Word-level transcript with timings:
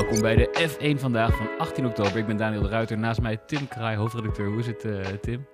welkom 0.00 0.20
bij 0.20 0.36
de 0.36 0.68
F1 0.68 1.00
vandaag 1.00 1.36
van 1.36 1.48
18 1.58 1.86
oktober. 1.86 2.16
Ik 2.16 2.26
ben 2.26 2.36
Daniel 2.36 2.62
de 2.62 2.68
Ruiter, 2.68 2.98
naast 2.98 3.20
mij 3.20 3.36
Tim 3.46 3.68
Kraai, 3.68 3.96
hoofdredacteur. 3.96 4.48
Hoe 4.48 4.58
is 4.58 4.66
het, 4.66 4.84
uh, 4.84 5.00
Tim? 5.20 5.46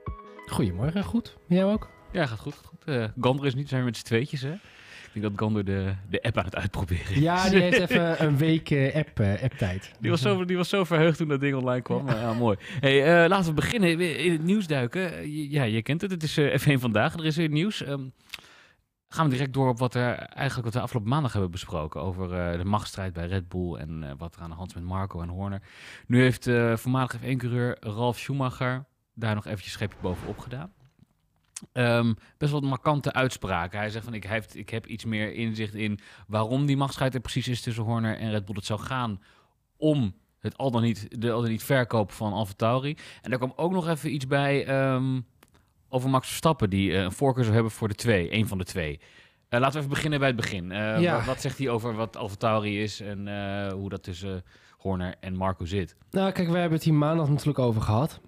Goedemorgen, 0.47 1.05
goed. 1.05 1.37
Jij 1.49 1.65
ook? 1.65 1.91
Ja, 2.13 2.27
gaat 2.27 2.39
goed. 2.39 2.55
goed. 2.65 2.79
Uh, 2.85 3.05
Gander 3.21 3.47
is 3.47 3.55
niet, 3.55 3.69
zijn 3.69 3.81
we 3.81 3.87
met 3.87 3.97
z'n 3.97 4.05
tweetjes, 4.05 4.43
hè? 4.43 4.53
Ik 4.53 5.11
denk 5.13 5.25
dat 5.25 5.33
Gander 5.37 5.65
de, 5.65 5.95
de 6.11 6.23
app 6.23 6.39
aan 6.39 6.45
het 6.45 6.57
uitproberen 6.57 7.11
is. 7.11 7.19
Ja, 7.19 7.49
die 7.49 7.61
heeft 7.61 7.79
even 7.91 8.25
een 8.25 8.37
week 8.37 8.71
uh, 8.71 8.95
app, 8.95 9.21
app 9.21 9.53
tijd. 9.59 9.93
Die 10.01 10.11
was, 10.11 10.21
zo, 10.21 10.45
die 10.45 10.57
was 10.57 10.69
zo 10.69 10.85
verheugd 10.85 11.19
toen 11.19 11.29
dat 11.29 11.41
ding 11.41 11.57
online 11.57 11.83
kwam. 11.83 12.09
Ja, 12.09 12.33
mooi. 12.33 12.57
Hey, 12.81 13.29
laten 13.29 13.49
we 13.49 13.55
beginnen. 13.55 14.01
In 14.01 14.33
het 14.33 14.43
nieuws 14.43 14.67
duiken. 14.67 15.31
Ja, 15.51 15.63
je 15.63 15.83
kent 15.83 16.01
het. 16.01 16.11
Het 16.11 16.23
is 16.23 16.39
F1 16.41 16.73
vandaag. 16.73 17.15
Er 17.15 17.25
is 17.25 17.37
weer 17.37 17.49
nieuws. 17.49 17.87
Um, 17.87 18.13
gaan 19.09 19.25
we 19.25 19.31
direct 19.31 19.53
door 19.53 19.69
op 19.69 19.79
wat 19.79 19.95
er 19.95 20.15
eigenlijk 20.17 20.65
wat 20.65 20.75
we 20.75 20.81
afgelopen 20.81 21.11
maandag 21.11 21.33
hebben 21.33 21.51
besproken 21.51 22.01
over 22.01 22.53
uh, 22.53 22.59
de 22.59 22.65
machtsstrijd 22.65 23.13
bij 23.13 23.27
Red 23.27 23.49
Bull 23.49 23.75
en 23.75 24.03
uh, 24.03 24.11
wat 24.19 24.35
er 24.35 24.43
aan 24.43 24.51
de 24.51 24.57
hand 24.57 24.69
is 24.69 24.75
met 24.75 24.85
Marco 24.85 25.21
en 25.21 25.29
Horner. 25.29 25.63
Nu 26.07 26.21
heeft 26.21 26.47
uh, 26.47 26.77
voormalig 26.77 27.17
F1-coureur 27.17 27.77
Ralf 27.81 28.19
Schumacher 28.19 28.85
daar 29.15 29.35
nog 29.35 29.47
eventjes 29.47 29.73
schepje 29.73 29.99
bovenop 30.01 30.39
gedaan. 30.39 30.73
Um, 31.73 32.17
best 32.39 32.53
wel 32.53 32.61
markante 32.61 33.13
uitspraken. 33.13 33.79
Hij 33.79 33.91
zegt 33.91 34.05
van 34.05 34.15
ik, 34.15 34.25
heeft, 34.25 34.57
ik 34.57 34.71
heb 34.71 34.87
iets 34.87 35.05
meer 35.05 35.33
inzicht 35.33 35.75
in 35.75 35.99
waarom 36.27 36.67
die 36.67 36.77
machtsstrijd 36.77 37.15
er 37.15 37.21
precies 37.21 37.49
is 37.49 37.61
tussen 37.61 37.85
Horner 37.85 38.19
en 38.19 38.31
Red 38.31 38.45
Bull. 38.45 38.55
Het 38.55 38.65
zou 38.65 38.81
gaan 38.81 39.23
om 39.77 40.15
het 40.39 40.57
al 40.57 40.71
dan 40.71 40.83
niet, 40.83 41.21
de 41.21 41.33
al 41.33 41.41
dan 41.41 41.51
niet 41.51 41.63
verkoop 41.63 42.13
van 42.13 42.33
AlphaTauri. 42.33 42.97
En 43.23 43.31
daar 43.31 43.39
kwam 43.39 43.53
ook 43.57 43.73
nog 43.73 43.89
even 43.89 44.15
iets 44.15 44.27
bij 44.27 44.85
um, 44.93 45.27
over 45.97 46.11
Max 46.11 46.27
Verstappen, 46.27 46.71
die 46.71 46.91
uh, 46.91 47.03
een 47.03 47.13
voorkeur 47.13 47.43
zou 47.43 47.55
hebben 47.55 47.73
voor 47.73 47.89
de 47.89 47.95
twee, 47.95 48.33
een 48.33 48.49
van 48.49 48.59
de 48.59 48.65
twee. 48.65 49.01
Uh, 49.51 49.61
laten 49.61 49.73
we 49.73 49.79
even 49.79 49.91
beginnen 49.91 50.19
bij 50.19 50.29
het 50.29 50.37
begin. 50.37 50.71
Uh, 50.71 51.01
ja. 51.01 51.17
wat, 51.17 51.25
wat, 51.25 51.41
zegt 51.41 51.59
hij 51.59 51.69
over 51.69 51.95
wat 51.95 52.17
AlphaTauri 52.17 52.83
is 52.83 53.01
en 53.01 53.19
hoe 53.73 53.89
dat 53.89 54.03
tussen 54.03 54.45
Horner 54.77 55.15
en 55.21 55.37
Marco 55.37 55.65
zit? 55.65 55.97
Nou, 56.11 56.33
kijk, 56.33 56.49
we 56.49 56.59
hebben 56.59 56.79
het 56.79 56.83
hier 56.83 56.95
maandag 56.95 57.29
natuurlijk 57.29 57.59
over 57.59 57.83
gehad. 57.83 58.21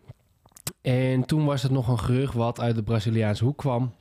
En 0.83 1.25
toen 1.25 1.45
was 1.45 1.63
het 1.63 1.73
nog 1.73 1.89
een 1.89 1.99
gerucht 1.99 2.35
wat 2.35 2.61
uit 2.61 2.75
de 2.75 2.83
Braziliaanse 2.83 3.45
hoek 3.45 3.59
kwam. 3.59 3.95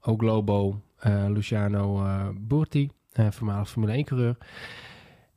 ook 0.00 0.22
Lobo, 0.22 0.80
Luciano 1.28 2.04
Burti, 2.34 2.90
voormalig 3.30 3.70
Formule 3.70 4.04
1-coureur. 4.04 4.36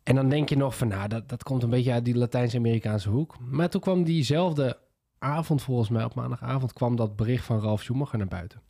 En 0.03 0.15
dan 0.15 0.29
denk 0.29 0.49
je 0.49 0.57
nog 0.57 0.77
van, 0.77 0.87
nou, 0.87 1.07
dat, 1.07 1.29
dat 1.29 1.43
komt 1.43 1.63
een 1.63 1.69
beetje 1.69 1.91
uit 1.91 2.05
die 2.05 2.17
Latijns-Amerikaanse 2.17 3.09
hoek. 3.09 3.35
Maar 3.39 3.69
toen 3.69 3.81
kwam 3.81 4.03
diezelfde 4.03 4.77
avond, 5.23 5.61
volgens 5.61 5.89
mij 5.89 6.03
op 6.03 6.15
maandagavond, 6.15 6.73
kwam 6.73 6.95
dat 6.95 7.15
bericht 7.15 7.45
van 7.45 7.59
Ralf 7.59 7.81
Schumacher 7.81 8.17
naar 8.17 8.27
buiten. 8.27 8.61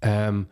Um, 0.00 0.48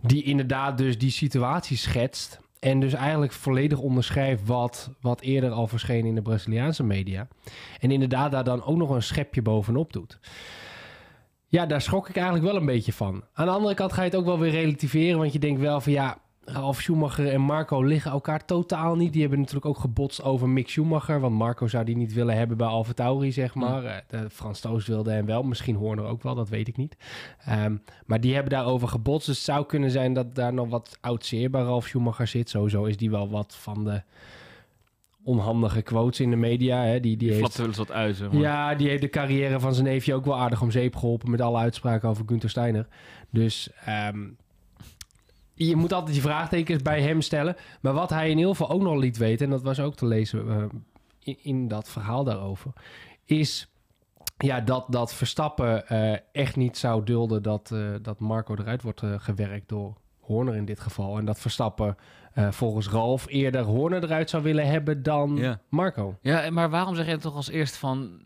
die 0.00 0.22
inderdaad 0.22 0.78
dus 0.78 0.98
die 0.98 1.10
situatie 1.10 1.76
schetst. 1.76 2.44
En 2.58 2.80
dus 2.80 2.92
eigenlijk 2.92 3.32
volledig 3.32 3.78
onderschrijft 3.78 4.46
wat, 4.46 4.90
wat 5.00 5.20
eerder 5.20 5.50
al 5.50 5.66
verscheen 5.66 6.04
in 6.04 6.14
de 6.14 6.22
Braziliaanse 6.22 6.82
media. 6.82 7.28
En 7.80 7.90
inderdaad 7.90 8.30
daar 8.30 8.44
dan 8.44 8.64
ook 8.64 8.76
nog 8.76 8.90
een 8.90 9.02
schepje 9.02 9.42
bovenop 9.42 9.92
doet. 9.92 10.18
Ja, 11.46 11.66
daar 11.66 11.80
schrok 11.80 12.08
ik 12.08 12.16
eigenlijk 12.16 12.46
wel 12.46 12.56
een 12.56 12.66
beetje 12.66 12.92
van. 12.92 13.24
Aan 13.32 13.46
de 13.46 13.52
andere 13.52 13.74
kant 13.74 13.92
ga 13.92 14.02
je 14.02 14.08
het 14.08 14.18
ook 14.18 14.24
wel 14.24 14.38
weer 14.38 14.50
relativeren. 14.50 15.18
Want 15.18 15.32
je 15.32 15.38
denkt 15.38 15.60
wel 15.60 15.80
van 15.80 15.92
ja, 15.92 16.18
Ralf 16.48 16.80
Schumacher 16.80 17.28
en 17.28 17.40
Marco 17.40 17.82
liggen 17.82 18.10
elkaar 18.10 18.44
totaal 18.44 18.96
niet. 18.96 19.12
Die 19.12 19.20
hebben 19.20 19.38
natuurlijk 19.38 19.66
ook 19.66 19.78
gebotst 19.78 20.22
over 20.22 20.48
Mick 20.48 20.68
Schumacher. 20.68 21.20
Want 21.20 21.34
Marco 21.34 21.66
zou 21.66 21.84
die 21.84 21.96
niet 21.96 22.12
willen 22.12 22.36
hebben 22.36 22.56
bij 22.56 22.66
Alfa 22.66 22.92
Tauri, 22.92 23.32
zeg 23.32 23.54
maar. 23.54 23.82
Mm. 23.82 24.20
De 24.20 24.30
Frans 24.30 24.60
Toos 24.60 24.86
wilde 24.86 25.10
hem 25.10 25.26
wel. 25.26 25.42
Misschien 25.42 25.74
Horner 25.74 26.04
ook 26.04 26.22
wel, 26.22 26.34
dat 26.34 26.48
weet 26.48 26.68
ik 26.68 26.76
niet. 26.76 26.96
Um, 27.48 27.82
maar 28.06 28.20
die 28.20 28.34
hebben 28.34 28.52
daarover 28.52 28.88
gebotst. 28.88 29.26
Dus 29.26 29.36
het 29.36 29.44
zou 29.44 29.66
kunnen 29.66 29.90
zijn 29.90 30.12
dat 30.12 30.34
daar 30.34 30.52
nog 30.52 30.68
wat 30.68 30.98
oud 31.00 31.24
zeer 31.24 31.50
bij 31.50 31.62
Ralf 31.62 31.86
Schumacher 31.86 32.26
zit. 32.26 32.48
Sowieso 32.48 32.84
is 32.84 32.96
die 32.96 33.10
wel 33.10 33.30
wat 33.30 33.56
van 33.56 33.84
de 33.84 34.02
onhandige 35.22 35.82
quotes 35.82 36.20
in 36.20 36.30
de 36.30 36.36
media. 36.36 36.82
Hè. 36.82 37.00
Die, 37.00 37.16
die 37.16 37.32
heeft, 37.32 37.56
wel 37.56 37.66
eens 37.66 37.76
wat 37.76 37.92
uit, 37.92 38.16
zeg 38.16 38.32
maar. 38.32 38.40
Ja, 38.40 38.74
die 38.74 38.88
heeft 38.88 39.02
de 39.02 39.10
carrière 39.10 39.60
van 39.60 39.74
zijn 39.74 39.86
neefje 39.86 40.14
ook 40.14 40.24
wel 40.24 40.38
aardig 40.38 40.62
om 40.62 40.70
zeep 40.70 40.96
geholpen... 40.96 41.30
met 41.30 41.40
alle 41.40 41.58
uitspraken 41.58 42.08
over 42.08 42.24
Gunther 42.26 42.50
Steiner. 42.50 42.86
Dus... 43.30 43.70
Um, 44.12 44.36
je 45.56 45.76
moet 45.76 45.92
altijd 45.92 46.12
die 46.12 46.22
vraagtekens 46.22 46.82
bij 46.82 47.02
hem 47.02 47.20
stellen. 47.20 47.56
Maar 47.80 47.92
wat 47.92 48.10
hij 48.10 48.30
in 48.30 48.36
ieder 48.36 48.50
geval 48.50 48.70
ook 48.70 48.82
nog 48.82 48.96
liet 48.96 49.16
weten, 49.16 49.46
en 49.46 49.52
dat 49.52 49.62
was 49.62 49.80
ook 49.80 49.94
te 49.94 50.06
lezen 50.06 50.46
uh, 50.46 50.64
in, 51.18 51.36
in, 51.42 51.68
dat 51.68 51.88
verhaal 51.88 52.24
daarover, 52.24 52.72
is 53.24 53.68
ja, 54.36 54.60
dat, 54.60 54.86
dat 54.88 55.14
Verstappen 55.14 55.84
uh, 55.92 56.16
echt 56.32 56.56
niet 56.56 56.78
zou 56.78 57.04
dulden 57.04 57.42
dat, 57.42 57.70
uh, 57.72 57.94
dat 58.02 58.18
Marco 58.18 58.54
eruit 58.54 58.82
wordt 58.82 59.02
gewerkt 59.16 59.68
door 59.68 59.96
Horner 60.20 60.54
in 60.54 60.64
dit 60.64 60.80
geval. 60.80 61.18
En 61.18 61.24
dat 61.24 61.40
Verstappen 61.40 61.96
volgens 62.50 62.88
Ralf 62.88 63.26
eerder 63.28 63.62
Horner 63.62 64.04
eruit 64.04 64.30
zou 64.30 64.42
willen 64.42 64.66
hebben 64.66 65.02
dan 65.02 65.36
ja. 65.36 65.60
Marco. 65.68 66.18
Ja, 66.20 66.50
maar 66.50 66.70
waarom 66.70 66.94
zeg 66.94 67.06
je 67.06 67.16
toch 67.16 67.34
als 67.34 67.48
eerst 67.48 67.76
van, 67.76 68.20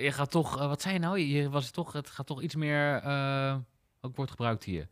je 0.00 0.08
gaat 0.12 0.30
toch, 0.30 0.58
wat 0.58 0.82
zei 0.82 0.94
je 0.94 1.00
nou? 1.00 1.18
Je 1.18 1.50
was 1.50 1.64
het 1.64 1.74
toch, 1.74 1.92
het 1.92 2.10
gaat 2.10 2.26
toch 2.26 2.42
iets 2.42 2.54
meer, 2.54 2.94
ook 4.00 4.16
wordt 4.16 4.30
gebruikt 4.30 4.64
hier 4.64 4.88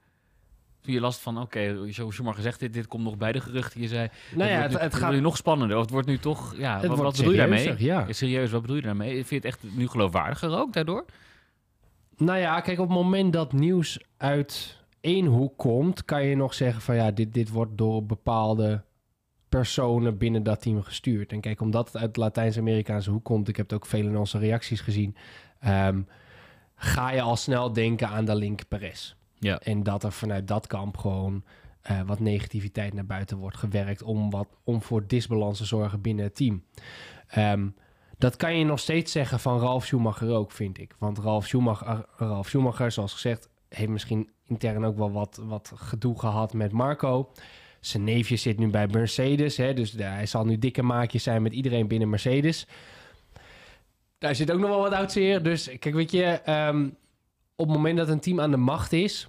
toen 0.80 0.94
je 0.94 1.00
last 1.00 1.20
van, 1.20 1.40
oké, 1.40 1.72
okay, 1.74 1.92
zoals 1.92 2.20
maar 2.20 2.34
gezegd, 2.34 2.60
dit, 2.60 2.72
dit 2.72 2.86
komt 2.86 3.04
nog 3.04 3.16
bij 3.16 3.32
de 3.32 3.40
geruchten. 3.40 3.80
Je 3.80 3.88
zei, 3.88 4.08
nou 4.34 4.50
ja, 4.50 4.60
het, 4.60 4.80
het, 4.80 4.94
gaat 4.94 5.12
nu 5.12 5.20
nog 5.20 5.36
spannender. 5.36 5.76
Of 5.76 5.82
het 5.82 5.92
wordt 5.92 6.06
nu 6.06 6.18
toch, 6.18 6.54
ja, 6.56 6.86
wat, 6.86 6.98
wat 6.98 7.16
bedoel 7.16 7.32
je 7.32 7.38
daarmee? 7.38 7.74
Ja. 7.78 8.06
Serieus, 8.12 8.50
wat 8.50 8.60
bedoel 8.60 8.76
je 8.76 8.82
daarmee? 8.82 9.14
Vind 9.14 9.28
je 9.28 9.34
het 9.34 9.44
echt 9.44 9.62
nu 9.76 9.88
geloofwaardiger 9.88 10.58
ook 10.58 10.72
daardoor? 10.72 11.04
Nou 12.16 12.38
ja, 12.38 12.60
kijk, 12.60 12.78
op 12.78 12.88
het 12.88 12.96
moment 12.96 13.32
dat 13.32 13.52
nieuws 13.52 14.00
uit 14.16 14.78
één 15.00 15.26
hoek 15.26 15.56
komt, 15.56 16.04
kan 16.04 16.24
je 16.24 16.36
nog 16.36 16.54
zeggen 16.54 16.82
van 16.82 16.94
ja, 16.94 17.10
dit, 17.10 17.34
dit 17.34 17.48
wordt 17.48 17.78
door 17.78 18.04
bepaalde 18.04 18.82
personen 19.48 20.18
binnen 20.18 20.42
dat 20.42 20.60
team 20.60 20.82
gestuurd. 20.82 21.32
En 21.32 21.40
kijk, 21.40 21.60
omdat 21.60 21.92
het 21.92 22.02
uit 22.02 22.14
de 22.14 22.20
Latijns-Amerikaanse 22.20 23.10
hoek 23.10 23.24
komt, 23.24 23.48
ik 23.48 23.56
heb 23.56 23.70
het 23.70 23.78
ook 23.78 23.86
veel 23.86 24.06
in 24.06 24.16
onze 24.16 24.38
reacties 24.38 24.80
gezien, 24.80 25.16
um, 25.66 26.06
ga 26.74 27.10
je 27.10 27.20
al 27.20 27.36
snel 27.36 27.72
denken 27.72 28.08
aan 28.08 28.24
de 28.24 28.34
link 28.34 28.68
Perez. 28.68 29.14
Ja. 29.40 29.58
En 29.58 29.82
dat 29.82 30.04
er 30.04 30.12
vanuit 30.12 30.48
dat 30.48 30.66
kamp 30.66 30.96
gewoon 30.96 31.44
uh, 31.90 32.00
wat 32.00 32.20
negativiteit 32.20 32.94
naar 32.94 33.06
buiten 33.06 33.36
wordt 33.36 33.56
gewerkt 33.56 34.02
om, 34.02 34.30
wat, 34.30 34.48
om 34.64 34.82
voor 34.82 35.06
disbalans 35.06 35.58
te 35.58 35.64
zorgen 35.64 36.00
binnen 36.00 36.24
het 36.24 36.34
team. 36.34 36.64
Um, 37.36 37.74
dat 38.18 38.36
kan 38.36 38.56
je 38.56 38.64
nog 38.64 38.78
steeds 38.78 39.12
zeggen 39.12 39.40
van 39.40 39.58
Ralf 39.58 39.84
Schumacher 39.84 40.30
ook, 40.30 40.52
vind 40.52 40.78
ik. 40.78 40.94
Want 40.98 41.18
Ralf 41.18 41.46
Schumacher, 41.46 42.04
Ralf 42.16 42.48
Schumacher 42.48 42.92
zoals 42.92 43.12
gezegd, 43.12 43.48
heeft 43.68 43.90
misschien 43.90 44.30
intern 44.46 44.84
ook 44.84 44.96
wel 44.96 45.12
wat, 45.12 45.40
wat 45.44 45.72
gedoe 45.74 46.18
gehad 46.18 46.52
met 46.52 46.72
Marco. 46.72 47.32
Zijn 47.80 48.04
neefje 48.04 48.36
zit 48.36 48.58
nu 48.58 48.68
bij 48.68 48.86
Mercedes, 48.86 49.56
hè, 49.56 49.74
dus 49.74 49.92
hij 49.92 50.26
zal 50.26 50.44
nu 50.44 50.58
dikke 50.58 50.82
maakjes 50.82 51.22
zijn 51.22 51.42
met 51.42 51.52
iedereen 51.52 51.88
binnen 51.88 52.08
Mercedes. 52.08 52.66
Daar 54.18 54.34
zit 54.34 54.52
ook 54.52 54.60
nog 54.60 54.70
wel 54.70 54.80
wat 54.80 54.92
oud 54.92 55.12
zeer. 55.12 55.42
Dus 55.42 55.78
kijk, 55.78 55.94
weet 55.94 56.10
je, 56.10 56.40
um, 56.68 56.96
op 57.60 57.66
het 57.66 57.76
moment 57.76 57.98
dat 57.98 58.08
een 58.08 58.20
team 58.20 58.40
aan 58.40 58.50
de 58.50 58.56
macht 58.56 58.92
is, 58.92 59.28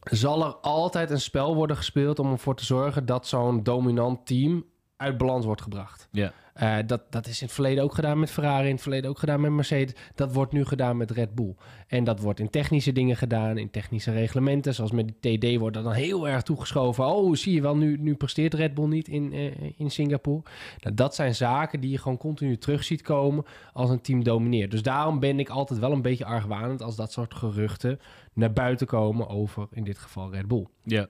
zal 0.00 0.44
er 0.44 0.54
altijd 0.54 1.10
een 1.10 1.20
spel 1.20 1.54
worden 1.54 1.76
gespeeld 1.76 2.18
om 2.18 2.32
ervoor 2.32 2.56
te 2.56 2.64
zorgen 2.64 3.06
dat 3.06 3.26
zo'n 3.26 3.62
dominant 3.62 4.26
team 4.26 4.64
uit 5.04 5.18
balans 5.18 5.44
wordt 5.44 5.62
gebracht. 5.62 6.08
Ja. 6.10 6.32
Uh, 6.62 6.76
dat, 6.86 7.00
dat 7.10 7.26
is 7.26 7.40
in 7.40 7.46
het 7.46 7.54
verleden 7.54 7.84
ook 7.84 7.94
gedaan 7.94 8.18
met 8.18 8.30
Ferrari, 8.30 8.66
in 8.66 8.72
het 8.72 8.82
verleden 8.82 9.10
ook 9.10 9.18
gedaan 9.18 9.40
met 9.40 9.50
Mercedes. 9.50 9.94
Dat 10.14 10.32
wordt 10.32 10.52
nu 10.52 10.64
gedaan 10.64 10.96
met 10.96 11.10
Red 11.10 11.34
Bull. 11.34 11.54
En 11.86 12.04
dat 12.04 12.20
wordt 12.20 12.40
in 12.40 12.50
technische 12.50 12.92
dingen 12.92 13.16
gedaan, 13.16 13.58
in 13.58 13.70
technische 13.70 14.12
reglementen. 14.12 14.74
Zoals 14.74 14.90
met 14.90 15.12
de 15.20 15.38
TD 15.38 15.58
wordt 15.58 15.74
dat 15.74 15.84
dan 15.84 15.92
heel 15.92 16.28
erg 16.28 16.42
toegeschoven. 16.42 17.04
Oh, 17.04 17.34
zie 17.34 17.54
je 17.54 17.60
wel, 17.60 17.76
nu, 17.76 17.96
nu 18.00 18.14
presteert 18.14 18.54
Red 18.54 18.74
Bull 18.74 18.86
niet 18.86 19.08
in, 19.08 19.34
uh, 19.34 19.52
in 19.76 19.90
Singapore. 19.90 20.42
Nou, 20.80 20.94
dat 20.94 21.14
zijn 21.14 21.34
zaken 21.34 21.80
die 21.80 21.90
je 21.90 21.98
gewoon 21.98 22.18
continu 22.18 22.56
terug 22.56 22.84
ziet 22.84 23.02
komen 23.02 23.44
als 23.72 23.90
een 23.90 24.00
team 24.00 24.24
domineert. 24.24 24.70
Dus 24.70 24.82
daarom 24.82 25.20
ben 25.20 25.38
ik 25.38 25.48
altijd 25.48 25.80
wel 25.80 25.92
een 25.92 26.02
beetje 26.02 26.24
argwanend 26.24 26.82
als 26.82 26.96
dat 26.96 27.12
soort 27.12 27.34
geruchten 27.34 28.00
naar 28.32 28.52
buiten 28.52 28.86
komen 28.86 29.28
over, 29.28 29.66
in 29.70 29.84
dit 29.84 29.98
geval, 29.98 30.32
Red 30.32 30.48
Bull. 30.48 30.66
Ja. 30.82 31.06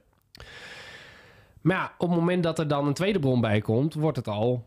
Maar 1.64 1.76
ja, 1.76 1.93
op 1.99 2.08
het 2.08 2.19
moment 2.19 2.43
dat 2.43 2.58
er 2.58 2.69
dan 2.69 2.87
een 2.87 2.94
tweede 2.94 3.19
bron 3.19 3.40
bij 3.40 3.61
komt, 3.61 3.94
wordt 3.94 4.16
het 4.16 4.28
al 4.28 4.66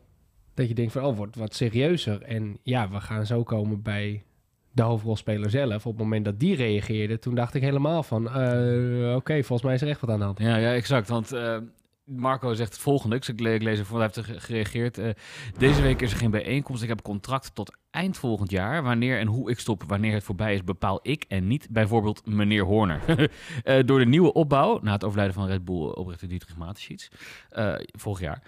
dat 0.54 0.68
je 0.68 0.74
denkt 0.74 0.92
van, 0.92 1.04
oh, 1.04 1.18
wordt 1.18 1.36
wat 1.36 1.56
serieuzer. 1.56 2.22
En 2.22 2.58
ja, 2.64 2.90
we 2.90 3.00
gaan 3.00 3.26
zo 3.26 3.44
komen 3.44 3.82
bij 3.82 4.24
de 4.72 4.82
hoofdrolspeler 4.82 5.50
zelf. 5.50 5.86
Op 5.86 5.94
het 5.94 6.02
moment 6.02 6.26
dat 6.26 6.40
die 6.40 6.56
reageerde, 6.56 7.20
toen 7.20 7.36
dacht 7.36 7.54
ik 7.54 7.62
helemaal 7.62 8.04
van, 8.04 8.24
uh, 8.24 9.16
oké, 9.16 9.34
volgens 9.34 9.62
mij 9.62 9.74
is 9.74 9.82
er 9.82 9.88
echt 9.88 10.02
wat 10.02 10.10
aan 10.10 10.20
de 10.20 10.26
hand. 10.26 10.40
Ja, 10.40 10.56
ja 10.58 10.74
exact. 10.74 11.08
Want 11.08 11.34
uh, 11.34 11.58
Marco 12.08 12.54
zegt 12.54 12.74
het 12.74 12.82
volgende. 12.82 13.16
Ik 13.16 13.40
lees 13.40 13.80
ervoor, 13.80 14.00
hij 14.00 14.10
heeft 14.14 14.44
gereageerd. 14.44 14.98
Uh, 14.98 15.10
deze 15.58 15.82
week 15.82 16.02
is 16.02 16.12
er 16.12 16.18
geen 16.18 16.32
bijeenkomst. 16.32 16.84
Ik 16.84 16.88
heb 16.90 17.02
contract 17.02 17.56
tot 17.56 17.78
eind 17.92 18.18
volgend 18.18 18.52
jaar. 18.52 18.84
Wanneer 18.84 19.20
en 19.20 19.28
hoe 19.28 19.50
ik 19.50 19.60
stop, 19.60 19.84
wanneer 19.84 20.14
het 20.14 20.24
voorbij 20.24 20.54
is, 20.54 20.64
bepaal 20.64 21.00
ik 21.02 21.26
en 21.28 21.48
niet 21.48 21.68
bijvoorbeeld 21.70 22.26
meneer 22.26 22.64
Horner. 22.64 23.30
uh, 23.64 23.80
door 23.86 24.00
de 24.00 24.06
nieuwe 24.06 24.34
opbouw, 24.34 24.80
na 24.82 24.92
het 24.92 25.04
overlijden 25.04 25.36
van 25.36 25.48
Red 25.48 25.66
Bull 25.66 25.90
oprichter 25.90 26.28
Dietrich 26.28 26.58
Mateschitz, 26.58 27.08
uh, 27.52 27.76
vorig 27.86 28.20
jaar, 28.20 28.44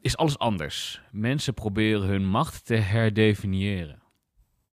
is 0.00 0.16
alles 0.16 0.38
anders. 0.38 1.00
Mensen 1.10 1.54
proberen 1.54 2.08
hun 2.08 2.26
macht 2.26 2.66
te 2.66 2.74
herdefiniëren. 2.74 4.02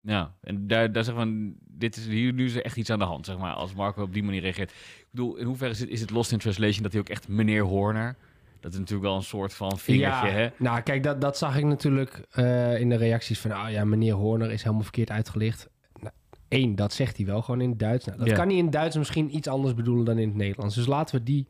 Ja, 0.08 0.36
en 0.42 0.68
daar, 0.68 0.92
daar 0.92 1.04
zeggen 1.04 1.46
we, 1.46 1.54
dit 1.60 1.96
is, 1.96 2.06
hier 2.06 2.34
nu 2.34 2.46
is 2.46 2.56
er 2.56 2.64
echt 2.64 2.78
iets 2.78 2.90
aan 2.90 3.00
de 3.00 3.06
hand, 3.06 3.26
zeg 3.26 3.38
maar, 3.38 3.54
als 3.54 3.74
Marco 3.74 4.02
op 4.02 4.14
die 4.14 4.24
manier 4.24 4.42
reageert. 4.42 4.74
Bedoel, 5.18 5.36
in 5.36 5.46
hoeverre 5.46 5.72
is 5.74 5.80
het, 5.80 5.90
is 5.90 6.02
het 6.02 6.10
lost 6.10 6.32
in 6.32 6.38
translation 6.38 6.84
dat 6.84 6.92
hij 6.92 7.02
ook 7.02 7.10
echt 7.10 7.28
meneer 7.28 7.64
Horner 7.64 8.16
Dat 8.60 8.72
is 8.74 8.78
natuurlijk 8.80 9.08
wel 9.08 9.16
een 9.16 9.24
soort 9.24 9.54
van 9.54 9.78
vingertje, 9.78 10.28
ja, 10.28 10.34
hè? 10.34 10.48
Nou, 10.58 10.82
kijk, 10.82 11.04
dat, 11.04 11.22
dat 11.22 11.38
zag 11.38 11.58
ik 11.58 11.64
natuurlijk 11.64 12.26
eh, 12.32 12.80
in 12.80 12.90
de 12.90 12.96
reacties 12.96 13.40
van... 13.40 13.52
ah 13.52 13.72
ja, 13.72 13.86
meneer 13.86 14.14
Horner 14.14 14.52
is 14.52 14.64
helemaal 14.64 14.84
verkeerd 14.84 15.10
uitgelicht. 15.12 15.70
Nou, 16.00 16.14
Eén, 16.50 16.76
dat 16.76 16.94
zegt 16.94 17.18
hij 17.18 17.26
wel 17.26 17.42
gewoon 17.42 17.62
in 17.62 17.70
het 17.70 17.80
Duits. 17.80 18.06
Nou, 18.06 18.18
dat 18.18 18.28
Ja. 18.28 18.36
kan 18.36 18.48
hij 18.48 18.58
in 18.58 18.64
het 18.64 18.74
Duits 18.74 18.96
misschien 18.98 19.36
iets 19.36 19.48
anders 19.48 19.74
bedoelen 19.74 20.06
dan 20.06 20.18
in 20.18 20.28
het 20.28 20.38
Nederlands. 20.38 20.76
Dus 20.76 20.86
laten 20.86 21.16
we 21.16 21.24
die 21.24 21.48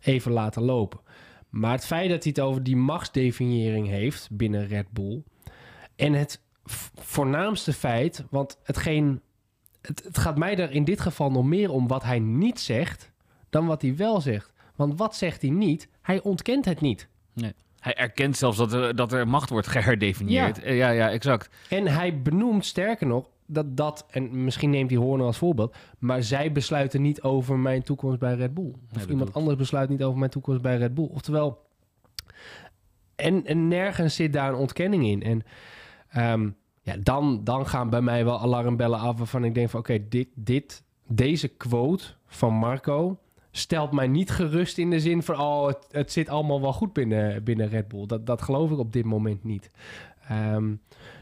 even 0.00 0.32
laten 0.32 0.62
lopen. 0.62 1.00
Maar 1.50 1.72
het 1.72 1.86
feit 1.86 2.10
dat 2.10 2.22
hij 2.22 2.32
het 2.36 2.44
over 2.44 2.62
die 2.62 2.76
machtsdefiniëring 2.76 3.88
heeft 3.88 4.28
binnen 4.32 4.66
Red 4.66 4.90
Bull... 4.90 5.22
en 5.96 6.12
het 6.12 6.40
voornaamste 6.94 7.72
feit, 7.72 8.24
want 8.30 8.58
hetgeen... 8.62 9.20
Het, 9.82 10.02
het 10.04 10.18
gaat 10.18 10.38
mij 10.38 10.56
er 10.58 10.70
in 10.70 10.84
dit 10.84 11.00
geval 11.00 11.30
nog 11.30 11.44
meer 11.44 11.70
om 11.70 11.88
wat 11.88 12.02
hij 12.02 12.18
niet 12.18 12.60
zegt... 12.60 13.09
dan 13.50 13.66
wat 13.66 13.82
hij 13.82 13.96
wel 13.96 14.20
zegt. 14.20 14.52
Want 14.76 14.98
wat 14.98 15.16
zegt 15.16 15.42
hij 15.42 15.50
niet? 15.50 15.88
Hij 16.02 16.22
ontkent 16.22 16.64
het 16.64 16.80
niet. 16.80 17.08
Hij 17.80 17.94
erkent 17.94 18.36
zelfs 18.36 18.56
dat 18.56 18.72
er, 18.72 18.96
dat 18.96 19.12
er 19.12 19.28
macht 19.28 19.50
wordt 19.50 19.66
geherdefinieerd. 19.76 20.60
Ja, 20.62 20.70
ja, 20.70 20.90
ja 20.90 21.10
exact. 21.10 21.48
En 21.68 21.86
hij 21.86 22.22
benoemt 22.22 22.66
sterker 22.66 23.06
nog 23.06 23.28
dat 23.46 23.76
dat, 23.76 24.06
en 24.10 24.44
misschien 24.44 24.70
neemt 24.70 24.90
hij 24.90 24.98
Horner 24.98 25.26
als 25.26 25.38
voorbeeld, 25.38 25.76
maar 25.98 26.22
zij 26.22 26.52
besluiten 26.52 27.02
niet 27.02 27.22
over 27.22 27.58
mijn 27.58 27.82
toekomst 27.82 28.18
bij 28.18 28.34
Red 28.34 28.54
Bull. 28.54 28.72
Of 28.96 29.06
iemand 29.06 29.34
anders 29.34 29.56
besluit 29.56 29.88
niet 29.88 30.02
over 30.02 30.18
mijn 30.18 30.30
toekomst 30.30 30.62
bij 30.62 30.76
Red 30.76 30.94
Bull. 30.94 31.08
Oftewel, 31.12 31.66
en, 33.16 33.46
en 33.46 33.68
nergens 33.68 34.14
zit 34.14 34.32
daar 34.32 34.48
een 34.48 34.58
ontkenning 34.58 35.06
in. 35.06 35.22
En 35.22 35.42
ehm, 36.08 36.50
ja, 36.82 36.96
dan, 37.02 37.44
dan 37.44 37.66
gaan 37.66 37.90
bij 37.90 38.02
mij 38.02 38.24
wel 38.24 38.40
alarmbellen 38.40 38.98
af 38.98 39.18
waarvan 39.18 39.44
ik 39.44 39.54
denk 39.54 39.70
van 39.70 39.80
oké, 39.80 40.08
dit, 40.08 40.28
dit, 40.34 40.82
deze 41.06 41.48
quote 41.48 42.04
van 42.26 42.54
Marco 42.54 43.18
stelt 43.50 43.92
mij 43.92 44.06
niet 44.08 44.30
gerust 44.30 44.78
in 44.78 44.90
de 44.90 45.00
zin 45.00 45.22
van 45.22 45.40
oh, 45.40 45.66
het, 45.66 45.86
het 45.90 46.12
zit 46.12 46.28
allemaal 46.28 46.60
wel 46.60 46.72
goed 46.72 46.92
binnen, 46.92 47.44
binnen 47.44 47.68
Red 47.68 47.88
Bull. 47.88 48.06
Dat, 48.06 48.26
dat 48.26 48.42
geloof 48.42 48.70
ik 48.70 48.78
op 48.78 48.92
dit 48.92 49.04
moment 49.04 49.44
niet. 49.44 49.70
Ehm, 50.28 50.74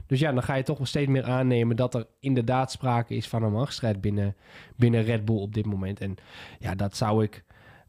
dus 0.07 0.21
ja, 0.21 0.33
dan 0.33 0.43
ga 0.43 0.55
je 0.55 0.63
toch 0.63 0.77
wel 0.79 0.87
steeds 0.87 1.11
meer 1.11 1.25
aannemen 1.25 1.77
dat 1.77 1.95
er 1.95 2.07
inderdaad 2.21 2.71
sprake 2.73 3.15
is 3.17 3.29
van 3.29 3.43
een 3.43 3.53
machtsstrijd 3.53 4.01
binnen, 4.01 4.37
binnen 4.77 5.03
Red 5.03 5.25
Bull 5.25 5.41
op 5.41 5.55
dit 5.55 5.67
moment. 5.67 6.01
En 6.01 6.15
ja, 6.59 6.75
dat 6.75 6.97
zou 6.97 7.23
ik. 7.25 7.45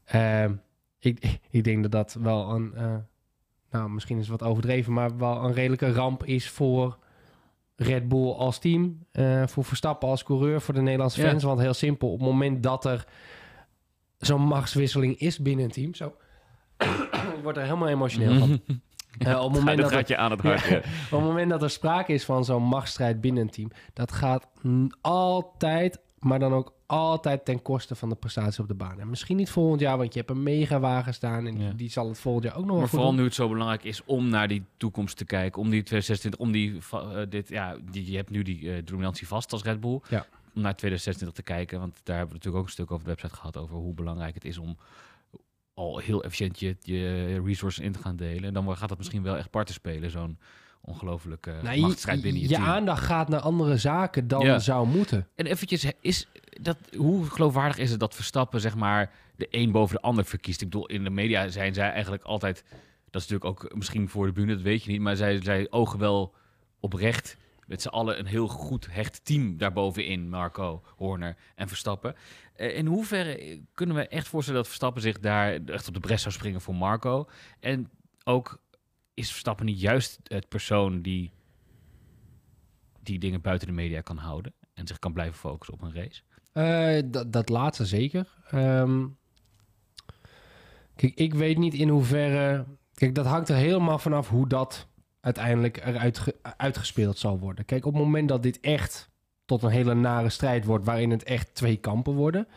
ehm, 0.05 0.53
ik, 0.99 1.39
ik 1.49 1.63
denk 1.63 1.81
dat 1.81 1.91
dat 1.91 2.17
wel 2.21 2.49
een. 2.49 2.73
eh, 2.75 2.95
nou, 3.71 3.89
misschien 3.89 4.17
is 4.17 4.27
het 4.27 4.39
wat 4.39 4.49
overdreven, 4.49 4.93
maar 4.93 5.17
wel 5.17 5.43
een 5.43 5.53
redelijke 5.53 5.91
ramp 5.91 6.23
is 6.25 6.49
voor 6.49 6.97
Red 7.75 8.07
Bull 8.07 8.31
als 8.31 8.59
team. 8.59 9.05
eh, 9.11 9.47
voor 9.47 9.63
Verstappen 9.63 10.09
als 10.09 10.23
coureur, 10.23 10.61
voor 10.61 10.73
de 10.73 10.81
Nederlandse 10.81 11.21
Ja. 11.21 11.29
fans. 11.29 11.43
Want 11.43 11.59
heel 11.59 11.73
simpel, 11.73 12.11
op 12.11 12.19
het 12.19 12.27
moment 12.27 12.63
dat 12.63 12.85
er 12.85 13.05
zo'n 14.19 14.41
machtswisseling 14.41 15.17
is 15.17 15.39
binnen 15.39 15.65
een 15.65 15.71
team. 15.71 15.93
Zo. 15.93 16.15
ik 17.37 17.43
word 17.43 17.57
er 17.57 17.63
helemaal 17.63 17.87
emotioneel 17.87 18.39
van. 18.39 18.61
Eh, 19.19 19.43
op 19.43 19.51
het 19.51 19.59
moment 19.59 19.77
dat 19.81 19.91
er 19.91 20.03
je 20.07 20.17
aan 20.17 20.31
het 20.31 20.41
hart. 20.41 20.65
Ja. 20.65 20.69
ja. 20.69 20.77
op 21.11 21.19
het 21.19 21.21
moment 21.21 21.49
dat 21.49 21.61
er 21.61 21.69
sprake 21.69 22.13
is 22.13 22.25
van 22.25 22.45
zo'n 22.45 22.63
machtsstrijd 22.63 23.21
binnen 23.21 23.43
een 23.43 23.49
team, 23.49 23.71
dat 23.93 24.11
gaat 24.11 24.47
altijd, 25.01 25.99
maar 26.19 26.39
dan 26.39 26.53
ook 26.53 26.73
altijd 26.85 27.45
ten 27.45 27.61
koste 27.61 27.95
van 27.95 28.09
de 28.09 28.15
prestatie 28.15 28.61
op 28.61 28.67
de 28.67 28.73
baan. 28.73 28.99
En 28.99 29.09
misschien 29.09 29.37
niet 29.37 29.49
volgend 29.49 29.81
jaar, 29.81 29.97
want 29.97 30.13
je 30.13 30.19
hebt 30.19 30.31
een 30.31 30.43
megawagen 30.43 31.13
staan 31.13 31.47
en 31.47 31.75
die 31.75 31.89
zal 31.89 32.07
het 32.07 32.19
volgend 32.19 32.43
jaar 32.43 32.55
ook 32.55 32.61
nog 32.61 32.71
wel 32.71 32.79
Maar 32.79 32.89
vooral 32.89 33.07
doen. 33.09 33.17
nu 33.17 33.23
het 33.23 33.33
zo 33.33 33.49
belangrijk 33.49 33.83
is 33.83 34.01
om 34.05 34.29
naar 34.29 34.47
die 34.47 34.63
toekomst 34.77 35.17
te 35.17 35.25
kijken. 35.25 35.61
Om 35.61 35.69
die 35.69 35.83
2026, 35.83 36.39
om 36.39 36.51
die, 36.51 36.79
eh, 36.91 37.29
dit, 37.29 37.49
ja, 37.49 37.75
die, 37.91 38.11
je 38.11 38.17
hebt 38.17 38.29
nu 38.29 38.43
die 38.43 38.73
eh, 38.73 38.81
dominantie 38.85 39.27
vast 39.27 39.51
als 39.51 39.63
Red 39.63 39.79
Bull. 39.79 40.01
Om 40.55 40.61
naar 40.61 40.75
2026 40.75 41.31
te 41.45 41.51
kijken. 41.53 41.79
Want 41.79 41.93
daar 42.03 42.17
hebben 42.17 42.27
we 42.27 42.33
natuurlijk 42.33 42.61
ook 42.63 42.65
een 42.67 42.73
stuk 42.77 42.91
over 42.91 43.05
de 43.05 43.11
website 43.11 43.35
gehad. 43.35 43.57
Over 43.57 43.75
hoe 43.75 43.93
belangrijk 43.93 44.33
het 44.33 44.45
is 44.45 44.57
om 44.57 44.77
al 45.73 45.97
heel 45.97 46.23
efficiënt 46.23 46.59
je, 46.59 46.75
je 46.81 47.41
resources 47.45 47.85
in 47.85 47.91
te 47.91 47.99
gaan 47.99 48.15
delen. 48.15 48.43
En 48.43 48.53
dan 48.53 48.77
gaat 48.77 48.89
dat 48.89 48.97
misschien 48.97 49.23
wel 49.23 49.37
echt 49.37 49.49
parten 49.49 49.73
spelen. 49.73 50.11
Zo'n 50.11 50.37
ongelofelijke 50.81 51.55
Nou, 51.63 51.75
je- 51.75 51.81
machtsstrijd 51.81 52.21
binnen 52.21 52.41
je, 52.41 52.47
je 52.49 52.53
team. 52.55 52.67
aandacht 52.67 53.03
gaat 53.03 53.29
naar 53.29 53.39
andere 53.39 53.77
zaken 53.77 54.27
dan 54.27 54.45
Ja. 54.45 54.59
zou 54.59 54.87
moeten. 54.87 55.27
En 55.35 55.45
eventjes, 55.45 55.85
is 56.01 56.27
dat, 56.61 56.77
hoe 56.97 57.25
geloofwaardig 57.25 57.77
is 57.77 57.89
het 57.91 57.99
dat 57.99 58.15
Verstappen 58.15 58.61
zeg 58.61 58.75
maar 58.75 59.11
de 59.35 59.47
een 59.49 59.71
boven 59.71 59.95
de 59.95 60.01
ander 60.01 60.25
verkiest? 60.25 60.61
Ik 60.61 60.69
bedoel, 60.69 60.85
in 60.87 61.03
de 61.03 61.09
media 61.09 61.47
zijn 61.47 61.73
zij 61.73 61.89
eigenlijk 61.91 62.23
altijd, 62.23 62.63
dat 63.09 63.21
is 63.21 63.27
natuurlijk 63.27 63.45
ook 63.63 63.75
misschien 63.75 64.09
voor 64.09 64.25
de 64.25 64.31
bühne, 64.31 64.53
dat 64.53 64.61
weet 64.61 64.83
je 64.83 64.91
niet, 64.91 65.01
maar 65.01 65.15
zij, 65.15 65.41
zij 65.43 65.67
ogen 65.71 65.99
wel 65.99 66.33
oprecht 66.79 67.37
met 67.69 67.81
z'n 67.81 67.87
allen 67.87 68.19
een 68.19 68.25
heel 68.25 68.47
goed 68.47 68.87
hecht 68.91 69.25
team 69.25 69.57
daarbovenin, 69.57 70.29
Marco, 70.29 70.83
Horner 70.95 71.37
en 71.55 71.67
Verstappen. 71.67 72.15
Eh, 72.53 72.77
in 72.77 72.85
hoeverre 72.85 73.61
kunnen 73.73 73.95
we 73.95 74.07
echt 74.07 74.27
voorstellen 74.27 74.59
dat 74.59 74.69
Verstappen 74.69 75.01
zich 75.01 75.19
daar 75.19 75.59
echt 75.65 75.87
op 75.87 75.93
de 75.93 75.99
bres 75.99 76.21
zou 76.21 76.33
springen 76.33 76.61
voor 76.61 76.75
Marco? 76.75 77.29
En 77.59 77.89
ook, 78.23 78.61
is 79.13 79.31
Verstappen 79.31 79.65
niet 79.65 79.81
juist 79.81 80.19
het 80.23 80.47
persoon 80.47 81.01
die 81.01 81.31
die 83.03 83.19
dingen 83.19 83.41
buiten 83.41 83.67
de 83.67 83.73
media 83.73 84.01
kan 84.01 84.17
houden 84.17 84.53
en 84.73 84.87
zich 84.87 84.99
kan 84.99 85.13
blijven 85.13 85.39
focussen 85.39 85.73
op 85.73 85.81
een 85.81 85.95
race? 85.95 86.21
Eh, 86.51 87.11
dat, 87.11 87.33
dat 87.33 87.49
laatste 87.49 87.85
zeker. 87.85 88.27
Ehm, 88.49 89.07
kijk, 90.95 91.13
ik 91.15 91.33
weet 91.33 91.57
niet 91.57 91.73
in 91.73 91.89
hoeverre... 91.89 92.65
Kijk, 92.93 93.15
dat 93.15 93.25
hangt 93.25 93.49
er 93.49 93.55
helemaal 93.55 93.99
vanaf 93.99 94.29
hoe 94.29 94.47
dat 94.47 94.88
uiteindelijk 95.19 95.77
eruit 95.85 96.17
ge- 96.19 96.35
uitgespeeld 96.57 97.17
zal 97.17 97.39
worden. 97.39 97.65
Kijk, 97.65 97.85
op 97.85 97.93
het 97.93 98.01
moment 98.03 98.29
dat 98.29 98.43
dit 98.43 98.59
echt 98.59 99.09
tot 99.45 99.63
een 99.63 99.69
hele 99.69 99.93
nare 99.93 100.29
strijd 100.29 100.65
wordt... 100.65 100.85
waarin 100.85 101.11
het 101.11 101.23
echt 101.23 101.55
twee 101.55 101.77
kampen 101.77 102.13
worden... 102.13 102.47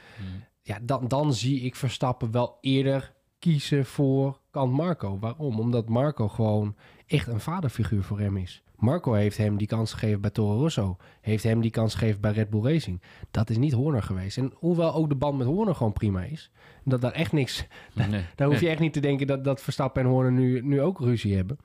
ja, 0.62 0.78
dan, 0.82 1.08
dan 1.08 1.34
zie 1.34 1.60
ik 1.60 1.76
Verstappen 1.76 2.30
wel 2.30 2.58
eerder 2.60 3.12
kiezen 3.38 3.86
voor 3.86 4.40
kant 4.50 4.72
Marco. 4.72 5.18
Waarom? 5.18 5.60
Omdat 5.60 5.88
Marco 5.88 6.28
gewoon 6.28 6.76
echt 7.06 7.26
een 7.26 7.40
vaderfiguur 7.40 8.02
voor 8.02 8.20
hem 8.20 8.36
is. 8.36 8.62
Marco 8.82 9.12
heeft 9.12 9.36
hem 9.36 9.56
die 9.56 9.66
kans 9.66 9.92
gegeven 9.92 10.20
bij 10.20 10.30
Toro 10.30 10.58
Rosso. 10.58 10.96
Heeft 11.20 11.42
hem 11.42 11.60
die 11.60 11.70
kans 11.70 11.94
gegeven 11.94 12.20
bij 12.20 12.32
Red 12.32 12.50
Bull 12.50 12.62
Racing. 12.62 13.02
Dat 13.30 13.50
is 13.50 13.56
niet 13.56 13.72
Horner 13.72 14.02
geweest. 14.02 14.38
En 14.38 14.52
hoewel 14.54 14.94
ook 14.94 15.08
de 15.08 15.14
band 15.14 15.38
met 15.38 15.46
Horner 15.46 15.74
gewoon 15.74 15.92
prima 15.92 16.22
is. 16.22 16.50
Dat 16.84 17.00
daar 17.00 17.12
echt 17.12 17.32
niks... 17.32 17.66
Nee. 17.94 18.24
Daar 18.36 18.48
hoef 18.48 18.60
je 18.60 18.68
echt 18.68 18.80
niet 18.80 18.92
te 18.92 19.00
denken 19.00 19.26
dat, 19.26 19.44
dat 19.44 19.60
Verstappen 19.60 20.02
en 20.02 20.08
Horner 20.08 20.32
nu, 20.32 20.60
nu 20.62 20.80
ook 20.80 21.00
ruzie 21.00 21.36
hebben. 21.36 21.58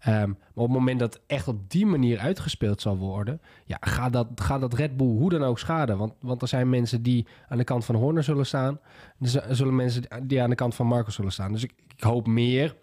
Ehm, 0.00 0.28
maar 0.28 0.38
op 0.54 0.68
het 0.68 0.78
moment 0.78 0.98
dat 0.98 1.20
echt 1.26 1.48
op 1.48 1.70
die 1.70 1.86
manier 1.86 2.18
uitgespeeld 2.18 2.80
zal 2.80 2.96
worden... 2.96 3.40
Ja, 3.64 3.76
gaat 3.80 4.12
dat, 4.12 4.26
gaat 4.34 4.60
dat 4.60 4.74
Red 4.74 4.96
Bull 4.96 5.16
hoe 5.16 5.30
dan 5.30 5.42
ook 5.42 5.58
schaden. 5.58 5.98
Want, 5.98 6.12
want 6.20 6.42
er 6.42 6.48
zijn 6.48 6.68
mensen 6.68 7.02
die 7.02 7.26
aan 7.48 7.58
de 7.58 7.64
kant 7.64 7.84
van 7.84 7.94
Horner 7.94 8.22
zullen 8.22 8.46
staan. 8.46 8.80
Er 9.20 9.56
zullen 9.56 9.76
mensen 9.76 10.02
die 10.22 10.42
aan 10.42 10.50
de 10.50 10.56
kant 10.56 10.74
van 10.74 10.86
Marco 10.86 11.10
zullen 11.10 11.32
staan. 11.32 11.52
Dus 11.52 11.62
ik, 11.62 11.72
ik 11.96 12.02
hoop 12.02 12.26
meer 12.26 12.76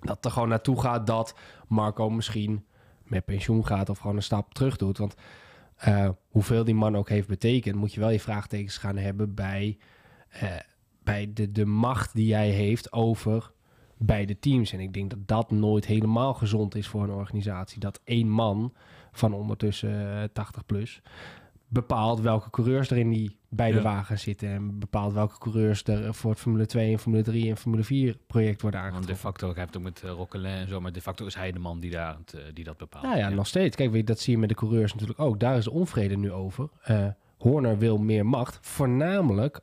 dat 0.00 0.24
er 0.24 0.30
gewoon 0.30 0.48
naartoe 0.48 0.80
gaat 0.80 1.06
dat 1.06 1.34
Marco 1.68 2.10
misschien 2.10 2.64
met 3.10 3.24
pensioen 3.24 3.66
gaat... 3.66 3.88
of 3.88 3.98
gewoon 3.98 4.16
een 4.16 4.22
stap 4.22 4.54
terug 4.54 4.76
doet. 4.76 4.98
Want 4.98 5.14
eh, 5.76 6.08
hoeveel 6.28 6.64
die 6.64 6.74
man 6.74 6.96
ook 6.96 7.08
heeft 7.08 7.28
betekend... 7.28 7.76
moet 7.76 7.94
je 7.94 8.00
wel 8.00 8.10
je 8.10 8.20
vraagtekens 8.20 8.76
gaan 8.76 8.96
hebben 8.96 9.34
bij... 9.34 9.78
eh, 10.28 10.56
bij 11.02 11.30
de, 11.34 11.52
de 11.52 11.66
macht 11.66 12.14
die 12.14 12.26
jij 12.26 12.48
heeft 12.48 12.92
over 12.92 13.52
beide 13.96 14.38
teams. 14.38 14.72
En 14.72 14.80
ik 14.80 14.92
denk 14.92 15.10
dat 15.10 15.18
dat 15.26 15.50
nooit 15.50 15.86
helemaal 15.86 16.34
gezond 16.34 16.74
is 16.74 16.88
voor 16.88 17.02
een 17.02 17.10
organisatie. 17.10 17.80
Dat 17.80 18.00
één 18.04 18.28
man 18.28 18.72
van 19.12 19.34
ondertussen 19.34 20.22
eh, 20.22 20.28
80 20.32 20.66
plus 20.66 21.02
bepaalt 21.72 22.20
welke 22.20 22.50
coureurs 22.50 22.90
er 22.90 22.96
in 22.98 23.10
die 23.10 23.36
beide 23.48 23.76
Ja. 23.76 23.82
wagens 23.82 24.22
zitten. 24.22 24.48
En 24.48 24.78
bepaalt 24.78 25.12
welke 25.12 25.38
coureurs 25.38 25.82
er 25.84 26.14
voor 26.14 26.30
het 26.30 26.40
Formule 26.40 26.66
2 26.66 26.92
en 26.92 26.98
Formule 26.98 27.22
3 27.22 27.48
en 27.50 27.56
Formule 27.56 27.84
4 27.84 28.16
project 28.26 28.62
worden 28.62 28.80
Want 28.80 28.92
de 28.92 28.98
aangetrokken. 28.98 29.16
facto, 29.16 29.50
ik 29.50 29.56
heb 29.56 29.66
het 29.66 29.76
ook 29.76 29.82
met 29.82 30.02
uh, 30.04 30.10
Roquelin 30.10 30.52
en 30.52 30.68
zo, 30.68 30.80
maar 30.80 30.92
de 30.92 31.00
facto 31.00 31.26
is 31.26 31.34
hij 31.34 31.52
de 31.52 31.58
man 31.58 31.80
die, 31.80 31.90
daar, 31.90 32.16
eh, 32.34 32.40
die 32.54 32.64
dat 32.64 32.76
bepaalt. 32.76 33.04
Nou 33.04 33.16
ja, 33.18 33.28
nog 33.28 33.46
steeds. 33.46 33.76
Kijk, 33.76 34.06
dat 34.06 34.18
zie 34.20 34.32
je 34.32 34.38
met 34.38 34.48
de 34.48 34.54
coureurs 34.54 34.92
natuurlijk 34.92 35.20
ook. 35.20 35.40
Daar 35.40 35.56
is 35.56 35.68
onvrede 35.68 36.16
nu 36.16 36.32
over. 36.32 36.68
Eh 36.82 37.06
Horner 37.38 37.78
wil 37.78 37.98
meer 37.98 38.26
macht. 38.26 38.58
Voornamelijk 38.62 39.60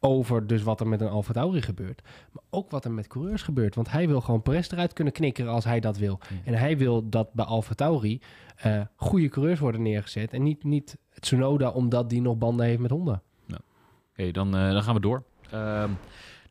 over 0.00 0.46
dus 0.46 0.62
wat 0.62 0.80
er 0.80 0.88
met 0.88 1.00
een 1.00 1.08
Alfa 1.08 1.32
Tauri 1.32 1.62
gebeurt. 1.62 2.02
Maar 2.32 2.42
ook 2.50 2.70
wat 2.70 2.84
er 2.84 2.90
met 2.90 3.06
coureurs 3.06 3.42
gebeurt. 3.42 3.74
Want 3.74 3.90
hij 3.90 4.08
wil 4.08 4.20
gewoon 4.20 4.42
Perez 4.42 4.70
eruit 4.70 4.92
kunnen 4.92 5.12
knikkeren 5.12 5.52
als 5.52 5.64
hij 5.64 5.80
dat 5.80 5.98
wil. 5.98 6.18
Ja. 6.28 6.36
En 6.44 6.54
hij 6.54 6.78
wil 6.78 7.08
dat 7.08 7.32
bij 7.32 7.44
Alfa 7.44 7.74
Tauri 7.74 8.20
eh, 8.56 8.80
goede 8.96 9.28
coureurs 9.28 9.60
worden 9.60 9.82
neergezet. 9.82 10.32
En 10.32 10.42
niet, 10.42 10.64
niet 10.64 10.96
Tsunoda 11.20 11.70
omdat 11.70 12.10
die 12.10 12.20
nog 12.20 12.36
banden 12.36 12.66
heeft 12.66 12.80
met 12.80 12.90
Honda. 12.90 13.22
Oké, 14.18 14.30
dan, 14.30 14.56
eh, 14.56 14.70
dan 14.72 14.82
gaan 14.82 14.94
we 14.94 15.00
door. 15.00 15.22
Ehm, 15.50 15.90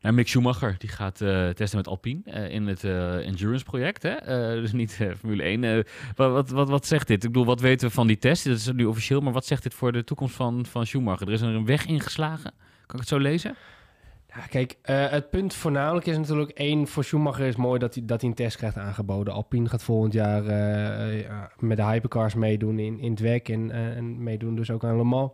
naar 0.01 0.13
Mick 0.13 0.27
Schumacher, 0.27 0.75
die 0.77 0.89
gaat 0.89 1.21
eh, 1.21 1.49
testen 1.49 1.77
met 1.77 1.87
Alpine 1.87 2.49
in 2.49 2.67
het 2.67 2.83
Endurance 2.83 3.65
project. 3.65 4.03
Hè? 4.03 4.15
Dus 4.61 4.71
niet 4.71 4.93
Formule 5.17 5.43
1. 5.43 5.63
Eh, 5.63 5.83
wat, 6.15 6.31
wat, 6.31 6.49
wat, 6.49 6.69
wat 6.69 6.85
zegt 6.85 7.07
dit? 7.07 7.23
Ik 7.23 7.31
bedoel, 7.31 7.45
wat 7.45 7.59
weten 7.59 7.87
we 7.87 7.93
van 7.93 8.07
die 8.07 8.17
test? 8.17 8.45
Dat 8.45 8.55
is 8.55 8.71
nu 8.71 8.85
officieel, 8.85 9.19
maar 9.19 9.33
wat 9.33 9.45
zegt 9.45 9.63
dit 9.63 9.73
voor 9.73 9.91
de 9.91 10.03
toekomst 10.03 10.35
van, 10.35 10.65
van 10.65 10.85
Schumacher? 10.85 11.27
Er 11.27 11.33
is 11.33 11.41
er 11.41 11.47
een 11.47 11.65
weg 11.65 11.85
ingeslagen. 11.85 12.53
Kan 12.87 12.99
ik 12.99 13.05
het 13.05 13.07
zo 13.07 13.17
lezen? 13.17 13.55
Kijk, 14.49 14.77
eh, 14.81 15.09
het 15.09 15.29
punt 15.29 15.53
voornamelijk 15.53 16.05
is 16.05 16.17
natuurlijk 16.17 16.49
één... 16.49 16.87
Voor 16.87 17.03
Schumacher 17.03 17.45
is 17.45 17.55
mooi 17.55 17.79
dat 17.79 17.95
hij, 17.95 18.05
dat 18.05 18.21
hij 18.21 18.29
een 18.29 18.35
test 18.35 18.57
krijgt 18.57 18.77
aangeboden. 18.77 19.33
Alpine 19.33 19.69
gaat 19.69 19.83
volgend 19.83 20.13
jaar 20.13 20.45
eh, 20.45 21.43
met 21.59 21.77
de 21.77 21.83
hypercars 21.83 22.33
meedoen 22.33 22.79
in, 22.79 22.99
in 22.99 23.11
het 23.11 23.19
WEC... 23.19 23.49
En, 23.49 23.71
eh, 23.71 23.97
en 23.97 24.23
meedoen 24.23 24.55
dus 24.55 24.71
ook 24.71 24.83
aan 24.83 24.97
Le 24.97 25.03
Mans. 25.03 25.31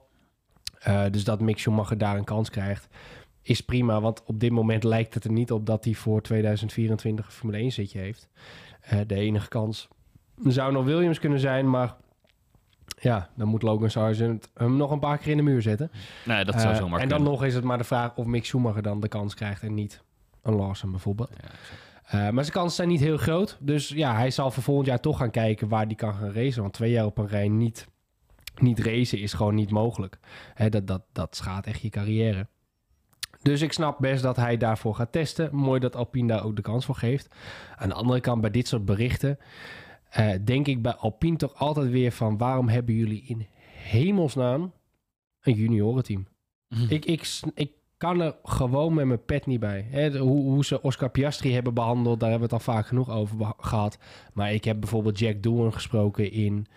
Dus 1.12 1.24
dat 1.24 1.42
Mick 1.42 1.60
Schumacher 1.60 1.98
daar 1.98 2.18
een 2.18 2.24
kans 2.24 2.50
krijgt. 2.50 2.88
is 3.42 3.62
prima. 3.62 4.02
Want 4.02 4.24
op 4.26 4.40
dit 4.40 4.52
moment 4.52 4.84
lijkt 4.84 5.14
het 5.14 5.24
er 5.24 5.32
niet 5.32 5.52
op 5.52 5.66
dat 5.66 5.84
hij 5.84 5.94
voor 5.94 6.22
2024 6.22 7.26
een 7.26 7.32
Formule 7.32 7.58
1 7.58 7.72
zitje 7.72 8.00
heeft. 8.00 8.30
De 9.08 9.16
enige 9.16 9.48
kans 9.48 9.88
zou 10.44 10.72
nog 10.72 10.86
Williams 10.86 11.20
kunnen 11.20 11.40
zijn, 11.40 11.70
maar 11.70 11.96
ja, 13.00 13.30
dan 13.36 13.48
moet 13.48 13.62
Logan 13.62 13.90
Sargent 13.90 14.50
hem 14.54 14.78
nog 14.78 14.92
een 14.92 15.00
paar 15.00 15.18
keer 15.18 15.32
in 15.32 15.38
de 15.38 15.44
muur 15.44 15.62
zetten. 15.62 15.92
Nee, 16.26 16.46
dat 16.46 16.62
zou 16.62 16.74
Eh, 16.74 16.80
zomaar 16.80 17.00
en 17.00 17.08
dan 17.08 17.18
kunnen. 17.18 17.34
nog 17.34 17.44
is 17.44 17.56
het 17.56 17.64
maar 17.64 17.78
de 17.78 17.84
vraag 17.84 18.16
of 18.16 18.26
Mick 18.26 18.46
Schumacher 18.46 18.82
dan 18.82 19.00
de 19.00 19.08
kans 19.08 19.34
krijgt 19.34 19.62
en 19.64 19.74
niet 19.74 20.04
een 20.42 20.56
Lawson 20.56 20.92
bijvoorbeeld. 20.92 21.30
Ja. 21.42 21.48
Eh, 22.04 22.30
maar 22.34 22.44
zijn 22.44 22.56
kansen 22.56 22.76
zijn 22.76 22.88
niet 22.88 23.00
heel 23.00 23.18
groot. 23.18 23.58
Dus 23.60 23.88
ja, 23.88 24.16
hij 24.16 24.32
zal 24.32 24.52
voor 24.52 24.64
volgend 24.64 24.88
jaar 24.88 25.00
toch 25.00 25.18
gaan 25.18 25.32
kijken 25.32 25.68
waar 25.68 25.86
hij 25.86 25.96
kan 25.96 26.14
gaan 26.14 26.32
racen. 26.32 26.62
Want 26.62 26.74
twee 26.74 26.92
jaar 26.92 27.06
op 27.06 27.18
een 27.18 27.28
rij 27.28 27.48
niet, 27.48 27.88
niet 28.56 28.80
racen 28.80 29.20
is 29.20 29.34
gewoon 29.34 29.56
niet 29.56 29.72
mogelijk. 29.72 30.20
Hè, 30.54 30.70
dat, 30.70 30.88
dat, 30.88 31.02
dat 31.12 31.36
schaadt 31.36 31.68
echt 31.68 31.82
je 31.82 31.90
carrière. 31.90 32.48
Dus 33.42 33.62
ik 33.62 33.74
snap 33.74 34.00
best 34.00 34.24
dat 34.24 34.36
hij 34.36 34.58
daarvoor 34.58 34.96
gaat 34.96 35.12
testen. 35.12 35.56
Mooi 35.56 35.80
dat 35.80 35.96
Alpine 35.96 36.28
daar 36.28 36.44
ook 36.46 36.56
de 36.56 36.62
kans 36.62 36.86
voor 36.86 36.96
geeft. 36.96 37.36
Aan 37.76 37.90
de 37.90 37.96
andere 37.96 38.20
kant, 38.20 38.42
bij 38.42 38.52
dit 38.52 38.68
soort 38.68 38.86
berichten... 38.86 39.38
eh, 40.13 40.34
denk 40.43 40.67
ik 40.67 40.82
bij 40.82 40.93
Alpine 40.93 41.38
toch 41.38 41.55
altijd 41.55 41.89
weer 41.89 42.12
van... 42.12 42.38
waarom 42.38 42.70
hebben 42.70 42.96
jullie 42.96 43.24
in 43.27 43.48
hemelsnaam 43.72 44.74
een 45.41 45.53
juniorenteam? 45.53 46.27
Mhm. 46.67 46.93
Ik, 46.93 47.05
ik, 47.05 47.39
ik 47.53 47.72
kan 47.98 48.22
er 48.22 48.36
gewoon 48.43 48.93
met 48.93 49.05
mijn 49.05 49.25
pet 49.25 49.46
niet 49.46 49.60
bij. 49.60 49.88
Hè, 49.89 50.17
hoe, 50.17 50.41
hoe 50.41 50.65
ze 50.65 50.82
Oscar 50.82 51.10
Piastri 51.10 51.53
hebben 51.53 51.74
behandeld, 51.74 52.20
daar 52.20 52.29
hebben 52.29 52.50
we 52.50 52.55
het 52.55 52.65
al 52.65 52.74
vaak 52.74 52.88
genoeg 52.88 53.10
over 53.10 53.53
gehad. 53.58 53.98
Maar 54.34 54.53
ik 54.53 54.63
heb 54.63 54.79
bijvoorbeeld 54.79 55.20
Jack 55.20 55.43
Doohan 55.43 55.74
gesproken 55.74 56.32
in, 56.32 56.67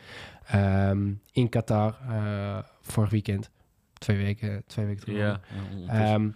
ehm, 0.46 1.12
in 1.32 1.48
Qatar 1.48 1.98
eh, 2.08 2.58
vorig 2.80 3.10
weekend. 3.10 3.50
Twee 3.92 4.16
weken, 4.16 4.62
twee 4.66 4.86
weken 4.86 5.04
terug. 5.04 5.18
Ja, 5.18 5.26
ja, 5.26 5.40
ondertussen. 5.72 6.06
Ehm, 6.06 6.30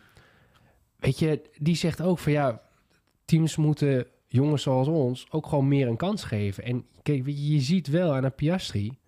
weet 0.97 1.19
je, 1.19 1.51
die 1.59 1.77
zegt 1.77 2.01
ook 2.01 2.19
van 2.19 2.33
ja, 2.33 2.63
teams 3.25 3.57
moeten 3.57 4.07
jongens 4.33 4.63
zoals 4.63 4.89
ons 4.89 5.27
ook 5.31 5.47
gewoon 5.47 5.69
meer 5.69 5.89
een 5.89 5.97
kans 5.97 6.25
geven. 6.25 6.65
En 6.65 6.85
kijk, 7.03 7.27
je, 7.27 7.61
ziet 7.61 7.87
wel 7.87 8.15
aan 8.15 8.25
een 8.25 8.35
Piastri, 8.35 8.99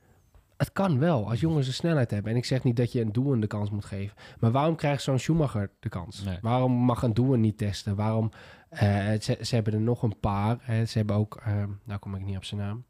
het 0.57 0.73
kan 0.73 0.99
wel 0.99 1.29
als 1.29 1.41
jongens 1.41 1.67
de 1.67 1.73
snelheid 1.73 2.11
hebben. 2.11 2.33
En 2.33 2.39
ik 2.39 2.45
zeg 2.45 2.63
niet 2.63 2.77
dat 2.77 2.93
je 2.93 3.01
een 3.01 3.13
Doen 3.13 3.41
de 3.41 3.47
kans 3.47 3.71
moet 3.71 3.85
geven. 3.85 4.17
Maar 4.39 4.51
waarom 4.51 4.77
krijgt 4.77 5.03
zo'n 5.03 5.19
Schumacher 5.19 5.71
de 5.81 5.89
kans? 5.89 6.25
Nee. 6.25 6.39
Waarom 6.41 6.73
mag 6.73 7.03
een 7.03 7.15
Doen 7.15 7.41
niet 7.41 7.59
testen? 7.59 7.97
Waarom, 7.97 8.31
eh, 8.69 8.81
ze, 9.21 9.39
ze 9.41 9.55
hebben 9.55 9.73
er 9.73 9.81
nog 9.81 10.03
een 10.03 10.19
paar. 10.21 10.59
Hè. 10.61 10.85
Ze 10.85 10.99
hebben 10.99 11.17
ook, 11.17 11.41
ehm, 11.45 11.71
nou 11.85 11.99
kom 11.99 12.15
ik 12.15 12.25
niet 12.25 12.37
op 12.37 12.45
zijn 12.45 12.61
naam. 12.61 12.85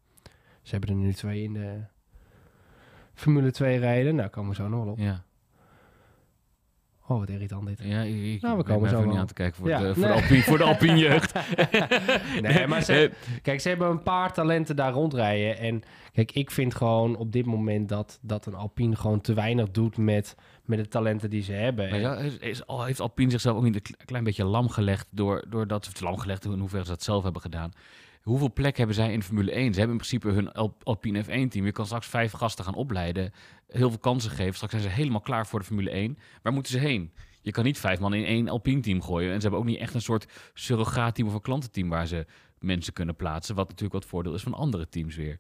Ze 0.63 0.71
hebben 0.71 0.91
er 0.91 0.97
nu 0.97 1.13
twee 1.13 1.43
in 1.43 1.53
de 1.53 1.81
Formule 3.15 3.51
2 3.51 3.79
rijden. 3.79 4.15
Nou, 4.15 4.29
komen 4.29 4.51
we 4.51 4.57
zo 4.57 4.69
nog 4.69 4.85
wel 4.85 4.93
op. 4.93 4.99
ja. 4.99 5.25
Oh, 7.13 7.19
wat 7.19 7.29
irritant 7.29 7.67
dit. 7.67 7.79
Ja, 7.83 8.01
ik, 8.03 8.41
Nou, 8.43 8.57
we 8.57 8.65
komen 8.65 8.89
zo 8.89 8.99
niet 9.01 9.07
wel. 9.09 9.17
aan 9.19 9.27
te 9.27 9.35
kijken 9.35 9.57
voor, 9.57 9.69
Ja, 9.69 9.79
de, 9.79 9.95
voor, 9.95 10.03
nee. 10.05 10.13
de 10.13 10.21
Alpine, 10.23 10.43
voor 10.43 10.59
de 10.59 10.65
Alpine 10.65 10.97
jeugd. 11.09 11.33
Nee, 12.41 12.67
maar 12.67 12.83
ze, 12.83 12.93
Eh, 13.09 13.39
Kijk, 13.43 13.61
ze 13.61 13.69
hebben 13.69 13.89
een 13.91 14.03
paar 14.03 14.33
talenten 14.33 14.77
daar 14.77 14.93
rondrijden. 14.93 15.59
En 15.59 15.83
kijk, 16.13 16.33
ik 16.33 16.51
vind 16.51 16.75
gewoon 16.75 17.17
op 17.17 17.33
dit 17.33 17.47
moment 17.47 17.89
dat, 17.89 18.19
dat 18.23 18.47
een 18.47 18.55
Alpine 18.55 18.97
gewoon 18.97 19.21
te 19.21 19.35
weinig 19.35 19.71
doet 19.71 19.97
met, 19.97 20.37
met 20.65 20.79
de 20.79 20.89
talenten 20.89 21.31
die 21.31 21.43
ze 21.43 21.53
hebben. 21.53 21.91
Maar 21.91 22.01
ja, 22.01 22.15
is, 22.17 22.37
is, 22.39 22.67
al- 22.67 22.85
heeft 22.85 23.01
Alpine 23.01 23.31
zichzelf 23.31 23.57
ook 23.57 23.63
niet 23.63 23.75
een 23.75 23.83
kle- 23.83 23.97
klein 24.05 24.25
beetje 24.25 24.45
lam 24.45 24.69
gelegd 24.69 25.07
door, 25.11 25.45
doordat 25.49 25.91
ze 25.97 26.05
lam 26.05 26.19
gelegd 26.19 26.45
in 26.45 26.59
hoeverre 26.59 26.85
ze 26.85 26.91
dat 26.91 27.03
zelf 27.03 27.23
hebben 27.23 27.43
gedaan. 27.43 27.73
Hoeveel 28.23 28.53
plek 28.53 28.77
hebben 28.77 28.95
zij 28.97 29.13
in 29.13 29.23
Formule 29.23 29.51
1? 29.53 29.73
Ze 29.73 29.79
hebben 29.79 29.99
in 29.99 30.05
principe 30.07 30.29
hun 30.29 30.53
Al- 30.53 30.77
Alpine 30.83 31.25
F1-team. 31.25 31.65
Je 31.65 31.73
kan 31.73 31.87
straks 31.87 32.07
vijf 32.07 32.33
gasten 32.33 32.65
gaan 32.65 32.75
opleiden, 32.75 33.33
heel 33.73 33.89
veel 33.91 33.99
kansen 33.99 34.31
geven. 34.31 34.55
Straks 34.55 34.73
zijn 34.73 34.85
ze 34.85 34.91
helemaal 34.91 35.21
klaar 35.21 35.47
voor 35.47 35.59
de 35.59 35.65
Formule 35.65 35.91
1. 35.91 36.19
Waar 36.43 36.53
moeten 36.53 36.73
ze 36.73 36.79
heen? 36.79 37.13
Je 37.43 37.51
kan 37.51 37.65
niet 37.65 37.79
vijf 37.79 38.01
man 38.01 38.15
in 38.15 38.25
één 38.25 38.49
Alpine-team 38.49 39.03
gooien. 39.03 39.29
En 39.29 39.37
ze 39.37 39.43
hebben 39.43 39.61
ook 39.61 39.67
niet 39.67 39.79
echt 39.79 39.95
een 39.95 40.01
soort 40.03 40.27
surrogaatteam 40.55 41.29
of 41.29 41.35
een 41.35 41.41
klantenteam 41.41 41.89
waar 41.89 42.07
ze 42.07 42.27
mensen 42.59 42.93
kunnen 42.93 43.17
plaatsen. 43.17 43.55
Wat 43.55 43.69
natuurlijk 43.69 43.93
wat 43.93 44.05
voordeel 44.05 44.35
is 44.35 44.43
van 44.43 44.55
andere 44.55 44.89
teams 44.89 45.17
weer. 45.17 45.39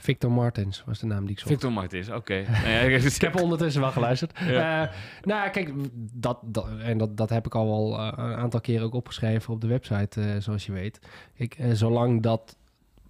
Victor 0.00 0.32
Martens 0.32 0.82
was 0.86 0.98
de 0.98 1.06
naam 1.06 1.20
die 1.20 1.30
ik 1.30 1.38
zocht. 1.38 1.50
Victor 1.50 1.72
Martins, 1.72 2.08
oké. 2.10 2.34
Nou 2.64 2.90
ik- 2.92 3.14
heb 3.20 3.40
ondertussen 3.40 3.80
wel 3.80 3.90
geluisterd. 3.90 4.38
Ja. 4.38 4.82
Eh, 4.88 4.94
nou, 5.22 5.42
ja, 5.42 5.48
kijk, 5.48 5.72
dat, 6.12 6.38
dat, 6.44 6.68
en 6.78 6.98
dat, 6.98 7.16
dat 7.16 7.30
heb 7.30 7.46
ik 7.46 7.54
al 7.54 7.66
wel 7.66 7.98
eh, 7.98 8.12
een 8.16 8.34
aantal 8.34 8.60
keren 8.60 8.84
ook 8.86 8.94
opgeschreven 8.94 9.54
op 9.54 9.60
de 9.60 9.66
website, 9.66 10.20
eh, 10.20 10.40
zoals 10.40 10.66
je 10.66 10.72
weet. 10.72 10.98
Ik, 11.34 11.56
zolang 11.72 12.22
dat 12.22 12.56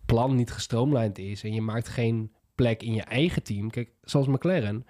plan 0.07 0.35
niet 0.35 0.53
gestroomlijnd 0.53 1.19
is 1.19 1.43
en 1.45 1.53
je 1.55 1.63
maakt 1.63 1.89
geen 1.89 2.33
plek 2.59 2.83
in 2.83 2.95
je 2.95 3.03
eigen 3.03 3.43
team. 3.43 3.71
Kijk, 3.71 3.91
zoals 4.03 4.27
McLaren, 4.27 4.87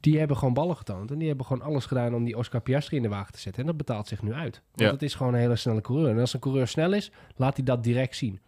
die 0.00 0.18
hebben 0.18 0.36
gewoon 0.36 0.54
ballen 0.54 0.76
getoond. 0.76 1.10
En 1.10 1.18
die 1.18 1.28
hebben 1.28 1.46
gewoon 1.46 1.62
alles 1.62 1.86
gedaan 1.86 2.14
om 2.14 2.24
die 2.24 2.36
Oscar 2.36 2.60
Piastri 2.60 2.96
in 2.96 3.02
de 3.02 3.08
wagen 3.08 3.32
te 3.32 3.38
zetten. 3.40 3.60
En 3.62 3.68
dat 3.68 3.76
betaalt 3.76 4.08
zich 4.08 4.22
nu 4.22 4.32
uit. 4.32 4.62
Want 4.66 4.80
Ja. 4.80 4.90
het 4.90 5.02
is 5.02 5.14
gewoon 5.14 5.34
een 5.34 5.40
hele 5.40 5.56
snelle 5.56 5.80
coureur. 5.80 6.10
En 6.10 6.18
als 6.18 6.34
een 6.34 6.40
coureur 6.40 6.66
snel 6.66 6.92
is, 6.92 7.10
laat 7.36 7.56
hij 7.56 7.64
dat 7.64 7.84
direct 7.84 8.16
zien. 8.16 8.40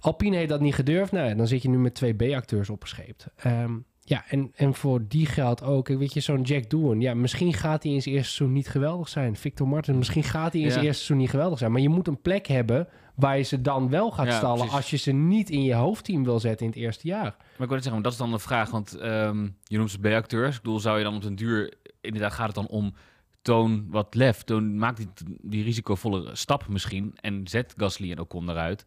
Alpine 0.00 0.36
heeft 0.36 0.48
dat 0.48 0.60
niet 0.60 0.74
gedurfd. 0.74 1.12
Nou, 1.12 1.34
dan 1.34 1.46
zit 1.46 1.62
je 1.62 1.68
nu 1.68 1.78
met 1.78 1.94
twee 1.94 2.14
B-acteurs 2.14 2.70
opgescheept. 2.70 3.26
Ehm, 3.36 3.72
ja, 4.00 4.24
en, 4.28 4.52
en 4.54 4.74
voor 4.74 5.06
die 5.08 5.26
geldt 5.26 5.62
ook, 5.62 5.88
weet 5.88 6.12
je, 6.12 6.20
zo'n 6.20 6.42
Jack 6.42 6.70
Doohan. 6.70 7.00
Ja, 7.00 7.14
misschien 7.14 7.52
gaat 7.54 7.82
hij 7.82 7.92
in 7.92 8.02
zijn 8.02 8.14
eerste 8.14 8.32
seizoen 8.32 8.56
niet 8.56 8.68
geweldig 8.68 9.08
zijn. 9.08 9.36
Victor 9.36 9.68
Martin, 9.68 9.98
misschien 9.98 10.22
gaat 10.24 10.52
hij 10.52 10.60
in 10.60 10.66
Ja. 10.66 10.72
zijn 10.72 10.84
eerste 10.84 11.02
seizoen 11.04 11.22
niet 11.22 11.30
geweldig 11.30 11.58
zijn. 11.58 11.72
Maar 11.72 11.80
je 11.80 11.88
moet 11.88 12.06
een 12.08 12.20
plek 12.20 12.46
hebben 12.46 12.88
waar 13.20 13.36
je 13.36 13.42
ze 13.42 13.60
dan 13.60 13.88
wel 13.90 14.10
gaat 14.10 14.26
Ja, 14.26 14.36
stallen... 14.36 14.56
precies. 14.56 14.74
als 14.76 14.90
je 14.90 14.96
ze 14.96 15.12
niet 15.12 15.50
in 15.50 15.62
je 15.62 15.74
hoofdteam 15.74 16.24
wil 16.24 16.40
zetten 16.40 16.66
in 16.66 16.72
het 16.72 16.80
eerste 16.80 17.06
jaar. 17.06 17.22
Maar 17.22 17.66
ik 17.66 17.68
wil 17.68 17.82
zeggen, 17.82 18.02
dat 18.02 18.12
is 18.12 18.18
dan 18.18 18.30
de 18.30 18.38
vraag, 18.38 18.70
want 18.70 18.94
ehm, 18.94 19.48
je 19.64 19.76
noemt 19.76 19.90
ze 19.90 19.98
B-acteurs. 19.98 20.56
Ik 20.56 20.62
bedoel, 20.62 20.80
zou 20.80 20.98
je 20.98 21.04
dan 21.04 21.14
op 21.14 21.22
den 21.22 21.34
duur, 21.34 21.74
inderdaad 22.00 22.32
gaat 22.32 22.46
het 22.46 22.54
dan 22.54 22.66
om, 22.68 22.94
toon 23.42 23.86
wat 23.90 24.14
lef, 24.14 24.42
toon, 24.42 24.78
maak 24.78 24.96
die, 24.96 25.08
die 25.42 25.64
risicovolle 25.64 26.30
stap 26.32 26.68
misschien 26.68 27.12
en 27.20 27.48
zet 27.48 27.74
Gasly 27.76 28.10
en 28.10 28.20
Ocon 28.20 28.50
eruit, 28.50 28.86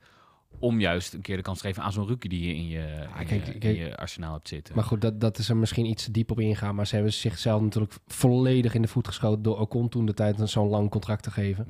om 0.60 0.80
juist 0.80 1.14
een 1.14 1.22
keer 1.22 1.36
de 1.36 1.42
kans 1.42 1.60
te 1.60 1.68
geven 1.68 1.84
aan 1.84 1.92
zo'n 1.92 2.08
rookie 2.08 2.30
die 2.30 2.48
je 2.48 2.56
in 2.56 2.68
je, 2.68 2.80
in 3.20 3.26
kijk, 3.26 3.46
je, 3.46 3.54
in 3.54 3.76
je 3.76 3.98
arsenaal 3.98 4.34
hebt 4.34 4.48
zitten. 4.48 4.76
Maar 4.76 4.84
goed, 4.84 5.02
dat, 5.02 5.22
dat 5.22 5.38
is 5.38 5.50
er 5.50 5.58
misschien 5.58 5.86
iets 5.86 6.04
te 6.04 6.12
diep 6.12 6.32
op 6.32 6.40
ingaan. 6.40 6.76
Maar 6.76 6.88
ze 6.88 6.96
hebben 6.96 7.14
zichzelf 7.14 7.62
natuurlijk 7.62 7.94
volledig 8.08 8.74
in 8.74 8.82
de 8.82 8.88
voet 8.88 9.08
geschoten... 9.08 9.44
door 9.44 9.60
Ocon 9.60 9.90
toen 9.90 10.06
de 10.06 10.14
tijd 10.14 10.50
zo'n 10.50 10.68
lang 10.70 10.90
contract 10.90 11.24
te 11.24 11.32
geven. 11.32 11.68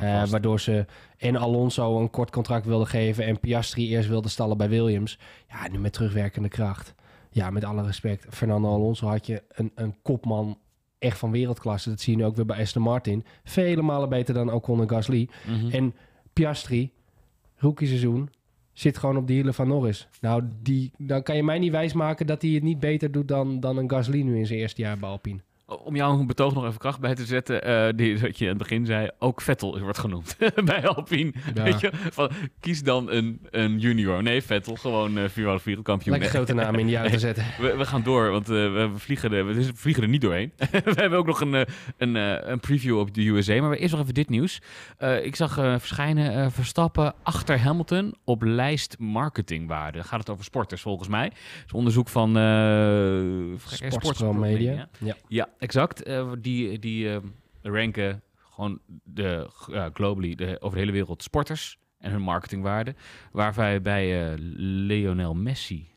ja, 0.00 0.22
Eh, 0.22 0.28
waardoor 0.28 0.60
ze 0.60 0.86
en 1.16 1.36
Alonso 1.36 2.00
een 2.00 2.10
kort 2.10 2.30
contract 2.30 2.66
wilden 2.66 2.86
geven... 2.86 3.24
en 3.24 3.40
Piastri 3.40 3.88
eerst 3.88 4.08
wilde 4.08 4.28
stallen 4.28 4.56
bij 4.56 4.68
Williams. 4.68 5.18
Ja, 5.48 5.68
nu 5.68 5.78
met 5.78 5.92
terugwerkende 5.92 6.48
kracht. 6.48 6.94
Ja, 7.30 7.50
met 7.50 7.64
alle 7.64 7.82
respect. 7.82 8.26
Fernando 8.30 8.68
Alonso 8.68 9.06
had 9.06 9.26
je 9.26 9.42
een, 9.48 9.72
een 9.74 9.94
kopman 10.02 10.58
echt 10.98 11.18
van 11.18 11.30
wereldklasse. 11.30 11.88
Dat 11.88 12.00
zie 12.00 12.12
je 12.12 12.18
nu 12.18 12.24
ook 12.24 12.36
weer 12.36 12.46
bij 12.46 12.60
Aston 12.60 12.82
Martin. 12.82 13.24
Vele 13.44 13.82
malen 13.82 14.08
beter 14.08 14.34
dan 14.34 14.52
Ocon 14.52 14.80
en 14.80 14.88
Gasly. 14.88 15.28
Mhm. 15.46 15.70
En 15.70 15.94
Piastri, 16.32 16.92
rookie 17.64 17.86
seizoen, 17.86 18.30
zit 18.72 18.98
gewoon 18.98 19.16
op 19.16 19.26
de 19.26 19.32
hielen 19.32 19.54
van 19.54 19.68
Norris. 19.68 20.08
Nou, 20.20 20.42
die, 20.62 20.90
dan 20.98 21.22
kan 21.22 21.36
je 21.36 21.44
mij 21.44 21.58
niet 21.58 21.72
wijsmaken 21.72 22.26
dat 22.26 22.42
hij 22.42 22.50
het 22.50 22.62
niet 22.62 22.80
beter 22.80 23.12
doet 23.12 23.28
dan, 23.28 23.60
dan 23.60 23.76
een 23.76 23.90
Gasly 23.90 24.22
nu 24.22 24.38
in 24.38 24.46
zijn 24.46 24.58
eerste 24.58 24.82
jaar 24.82 24.98
bij 24.98 25.08
Alpine. 25.08 25.40
Om 25.66 25.96
jouw 25.96 26.24
betoog 26.24 26.54
nog 26.54 26.64
even 26.66 26.78
kracht 26.78 27.00
bij 27.00 27.14
te 27.14 27.24
zetten, 27.24 27.62
eh, 27.62 27.88
die, 27.96 28.20
wat 28.20 28.38
je 28.38 28.44
aan 28.44 28.50
het 28.50 28.58
begin 28.58 28.86
zei, 28.86 29.10
ook 29.18 29.40
Vettel 29.40 29.80
wordt 29.80 29.98
genoemd 29.98 30.36
bij 30.64 30.88
Alpine. 30.88 31.32
Ja. 31.54 31.62
Weet 31.62 31.80
je, 31.80 31.90
van, 32.10 32.30
kies 32.60 32.82
dan 32.82 33.10
een, 33.10 33.40
een 33.50 33.78
junior. 33.78 34.22
Nee, 34.22 34.42
Vettel, 34.42 34.74
gewoon 34.74 35.18
uh, 35.18 35.28
viermalig 35.28 35.64
wereldkampioen. 35.64 36.12
Lekker 36.18 36.30
grote 36.30 36.54
naam 36.54 36.74
in 36.74 36.86
die 36.86 36.96
auto 36.96 37.18
zetten. 37.18 37.44
We, 37.60 37.76
we 37.76 37.86
gaan 37.86 38.02
door, 38.02 38.30
want 38.30 38.50
uh, 38.50 38.72
we, 38.72 38.90
vliegen 38.96 39.32
er, 39.32 39.46
we 39.46 39.70
vliegen 39.74 40.02
er 40.02 40.08
niet 40.08 40.20
doorheen. 40.20 40.52
we 40.84 40.92
hebben 40.94 41.18
ook 41.18 41.26
nog 41.26 41.40
een, 41.40 41.66
een, 41.96 42.14
een 42.50 42.60
preview 42.60 42.98
op 42.98 43.14
de 43.14 43.28
USA, 43.28 43.60
maar 43.60 43.72
eerst 43.72 43.92
nog 43.92 44.02
even 44.02 44.14
dit 44.14 44.28
nieuws. 44.28 44.60
Uh, 44.98 45.24
ik 45.24 45.36
zag 45.36 45.54
verschijnen 45.54 46.52
Verstappen 46.52 47.14
achter 47.22 47.60
Hamilton 47.60 48.14
op 48.24 48.42
lijst 48.42 48.98
marketingwaarde. 48.98 50.02
Gaat 50.02 50.18
het 50.18 50.30
over 50.30 50.44
sporters 50.44 50.82
volgens 50.82 51.08
mij. 51.08 51.28
Dat 51.28 51.38
is 51.66 51.72
onderzoek 51.72 52.08
van 52.08 52.28
uh, 52.38 52.44
Media. 54.32 54.88
Ja, 54.98 55.16
ja. 55.28 55.48
Exact. 55.58 56.08
Uh, 56.08 56.32
die 56.38 56.78
die 56.78 57.20
ranken 57.62 58.22
gewoon 58.54 58.78
de, 59.04 59.48
globally 59.92 60.34
de, 60.34 60.56
over 60.60 60.76
de 60.76 60.80
hele 60.80 60.92
wereld 60.92 61.22
sporters 61.22 61.78
en 61.98 62.10
hun 62.10 62.20
marketingwaarde. 62.20 62.94
Waarbij 63.32 63.82
bij 63.82 64.32
uh, 64.32 64.34
Lionel 64.86 65.34
Messi, 65.34 65.88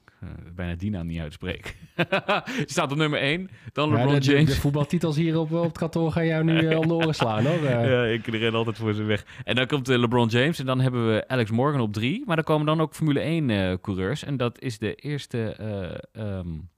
bijna 0.56 0.76
die 0.76 0.90
naam 0.90 1.08
niet 1.08 1.20
uitspreek, 1.20 1.76
staat 2.66 2.92
op 2.92 2.98
nummer 2.98 3.20
1. 3.20 3.50
Dan 3.74 3.90
LeBron 3.90 4.14
ja, 4.14 4.20
de, 4.20 4.26
James. 4.26 4.46
De, 4.46 4.54
de, 4.54 4.60
voetbaltitels 4.60 5.16
hier 5.16 5.40
op, 5.40 5.52
op 5.52 5.64
het 5.64 5.78
kantoor 5.78 6.12
gaan 6.12 6.26
jou 6.26 6.44
nu 6.44 6.68
om 6.76 6.88
de 6.88 6.94
oren 6.94 7.16
slaan 7.16 7.46
hoor. 7.46 7.64
ja, 7.64 8.06
ik 8.06 8.28
ren 8.28 8.54
altijd 8.54 8.78
voor 8.78 8.94
ze 8.94 9.04
weg. 9.04 9.26
En 9.44 9.56
dan 9.56 9.68
komt 9.68 9.88
LeBron 9.88 10.28
James 10.28 10.60
en 10.60 10.66
dan 10.66 10.80
hebben 10.80 11.08
we 11.08 11.28
Alex 11.28 11.52
Morgan 11.52 11.82
op 11.82 11.94
3. 11.94 12.24
Maar 12.26 12.36
dan 12.36 12.46
komen 12.46 12.66
dan 12.66 12.82
ook 12.82 12.94
Formule 12.96 13.20
1 13.20 13.50
uh, 13.50 13.74
coureurs. 13.82 14.24
En 14.24 14.38
dat 14.38 14.62
is 14.62 14.78
de 14.78 14.96
eerste 14.96 15.58
um, 16.14 16.70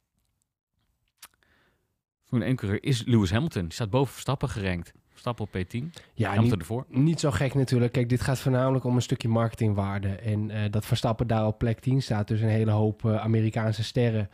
Formule 2.29 2.49
1 2.49 2.55
coureur 2.55 2.83
is 2.83 3.03
Lewis 3.05 3.31
Hamilton. 3.31 3.61
Die 3.61 3.73
staat 3.73 3.89
boven 3.89 4.13
Verstappen 4.13 4.49
gerankt. 4.49 4.93
Verstappen 5.09 5.45
op 5.45 5.57
P10. 5.57 6.01
Ja, 6.13 6.27
Hamilton 6.27 6.51
niet, 6.51 6.59
ervoor. 6.59 6.85
niet 6.87 7.19
zo 7.19 7.31
gek 7.31 7.53
natuurlijk. 7.53 7.91
Kijk, 7.91 8.09
dit 8.09 8.21
gaat 8.21 8.39
voornamelijk 8.39 8.85
om 8.85 8.95
een 8.95 9.01
stukje 9.01 9.27
marketingwaarde. 9.27 10.07
En 10.07 10.49
uh, 10.49 10.57
dat 10.69 10.85
Verstappen 10.85 11.27
daar 11.27 11.45
op 11.45 11.57
plek 11.57 11.79
10 11.79 12.01
staat, 12.01 12.27
dus 12.27 12.41
een 12.41 12.47
hele 12.47 12.71
hoop 12.71 13.03
uh, 13.03 13.15
Amerikaanse 13.15 13.83
sterren. 13.83 14.29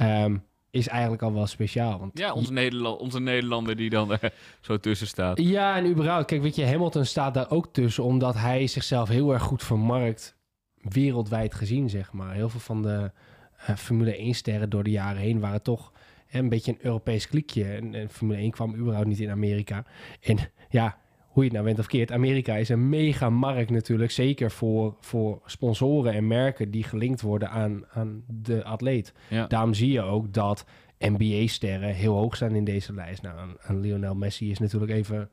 Um, 0.00 0.44
is 0.70 0.88
eigenlijk 0.88 1.22
al 1.22 1.32
wel 1.32 1.46
speciaal. 1.46 1.98
Want 1.98 2.18
Ja, 2.18 2.32
onze, 2.32 2.52
Nederla 2.52 2.90
onze 2.90 3.20
Nederlander 3.20 3.76
die 3.76 3.90
dan 3.90 4.12
er 4.12 4.32
zo 4.60 4.80
tussen 4.80 5.06
staat. 5.06 5.40
Ja, 5.40 5.76
en 5.76 5.86
überhaupt, 5.86 6.26
kijk, 6.26 6.42
weet 6.42 6.56
je, 6.56 6.66
Hamilton 6.66 7.04
staat 7.04 7.34
daar 7.34 7.50
ook 7.50 7.72
tussen, 7.72 8.04
omdat 8.04 8.34
hij 8.34 8.66
zichzelf 8.66 9.08
heel 9.08 9.32
erg 9.32 9.42
goed 9.42 9.62
vermarkt, 9.62 10.36
wereldwijd 10.74 11.54
gezien, 11.54 11.90
zeg 11.90 12.12
maar. 12.12 12.34
Heel 12.34 12.48
veel 12.48 12.60
van 12.60 12.82
de 12.82 13.10
eh, 13.56 13.76
Formule 13.76 14.34
1-sterren 14.34 14.68
door 14.68 14.82
de 14.82 14.90
jaren 14.90 15.20
heen 15.20 15.40
waren 15.40 15.62
toch 15.62 15.92
een 16.30 16.48
beetje 16.48 16.72
een 16.72 16.78
Europees 16.80 17.28
kliekje. 17.28 17.64
En, 17.64 17.94
en 17.94 18.08
Formule 18.10 18.38
1 18.38 18.50
kwam 18.50 18.74
überhaupt 18.74 19.08
niet 19.08 19.20
in 19.20 19.30
Amerika. 19.30 19.84
En 20.20 20.38
ja, 20.68 20.98
hoe 21.36 21.44
je 21.44 21.50
het 21.50 21.52
nou 21.52 21.64
bent 21.64 21.78
of 21.78 21.86
keert, 21.86 22.12
Amerika 22.12 22.54
is 22.54 22.68
een 22.68 22.88
mega 22.88 23.30
markt 23.30 23.70
natuurlijk, 23.70 24.10
zeker 24.10 24.50
voor, 24.50 24.96
voor 25.00 25.42
sponsoren 25.44 26.12
en 26.12 26.26
merken 26.26 26.70
die 26.70 26.84
gelinkt 26.84 27.20
worden 27.20 27.50
aan, 27.50 27.86
aan 27.92 28.24
de 28.26 28.64
atleet. 28.64 29.12
Ja. 29.28 29.46
Daarom 29.46 29.74
zie 29.74 29.90
je 29.90 30.02
ook 30.02 30.32
dat 30.32 30.64
NBA-sterren 30.98 31.94
heel 31.94 32.14
hoog 32.14 32.36
staan 32.36 32.54
in 32.54 32.64
deze 32.64 32.94
lijst. 32.94 33.22
Nou, 33.22 33.38
aan, 33.38 33.56
aan 33.60 33.80
Lionel 33.80 34.14
Messi 34.14 34.50
is 34.50 34.58
natuurlijk 34.58 34.92
even 34.92 35.30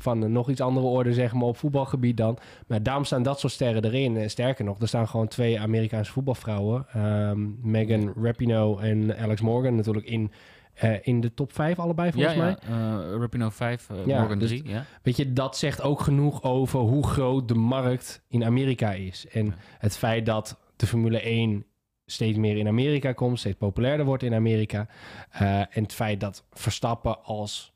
van 0.00 0.32
nog 0.32 0.50
iets 0.50 0.60
andere 0.60 0.86
orde, 0.86 1.12
zeg 1.12 1.32
maar, 1.32 1.42
op 1.48 1.56
voetbalgebied 1.56 2.16
dan. 2.16 2.38
Maar 2.66 2.82
daarom 2.82 3.04
staan 3.04 3.22
dat 3.22 3.40
soort 3.40 3.52
sterren 3.52 3.84
erin. 3.84 4.16
En 4.16 4.30
sterker 4.30 4.64
nog, 4.64 4.80
er 4.80 4.88
staan 4.88 5.08
gewoon 5.08 5.28
twee 5.28 5.60
Amerikaanse 5.60 6.12
voetbalvrouwen. 6.12 6.86
ehm, 6.92 7.70
Megan 7.70 8.12
Rapinoe 8.22 8.80
en 8.80 9.18
Alex 9.18 9.40
Morgan 9.40 9.74
natuurlijk 9.74 10.06
in, 10.06 10.30
eh, 10.74 10.92
in 11.02 11.20
de 11.20 11.34
top 11.34 11.52
5 11.52 11.78
allebei, 11.78 12.12
volgens 12.12 12.34
ja, 12.34 12.40
mij. 12.40 12.56
ja. 12.68 13.00
eh, 13.12 13.16
Rapinoe 13.20 13.50
5, 13.50 13.90
eh, 13.90 14.06
Ja, 14.06 14.18
Morgan 14.20 14.38
dus- 14.38 14.48
3. 14.48 14.68
Ja. 14.68 14.84
Weet 15.02 15.16
je, 15.16 15.32
dat 15.32 15.56
zegt 15.56 15.82
ook 15.82 16.00
genoeg 16.00 16.42
over 16.42 16.80
hoe 16.80 17.06
groot 17.06 17.48
de 17.48 17.54
markt 17.54 18.22
in 18.28 18.44
Amerika 18.44 18.92
is. 18.92 19.26
En 19.32 19.46
Ja. 19.46 19.54
het 19.78 19.96
feit 19.96 20.26
dat 20.26 20.60
de 20.76 20.86
Formule 20.86 21.28
1 21.30 21.64
steeds 22.06 22.38
meer 22.38 22.56
in 22.56 22.68
Amerika 22.68 23.12
komt, 23.12 23.38
steeds 23.38 23.56
populairder 23.56 24.06
wordt 24.06 24.22
in 24.22 24.34
Amerika. 24.34 24.86
en 25.30 25.68
het 25.82 25.92
feit 25.94 26.20
dat 26.20 26.44
Verstappen 26.52 27.24
als 27.24 27.72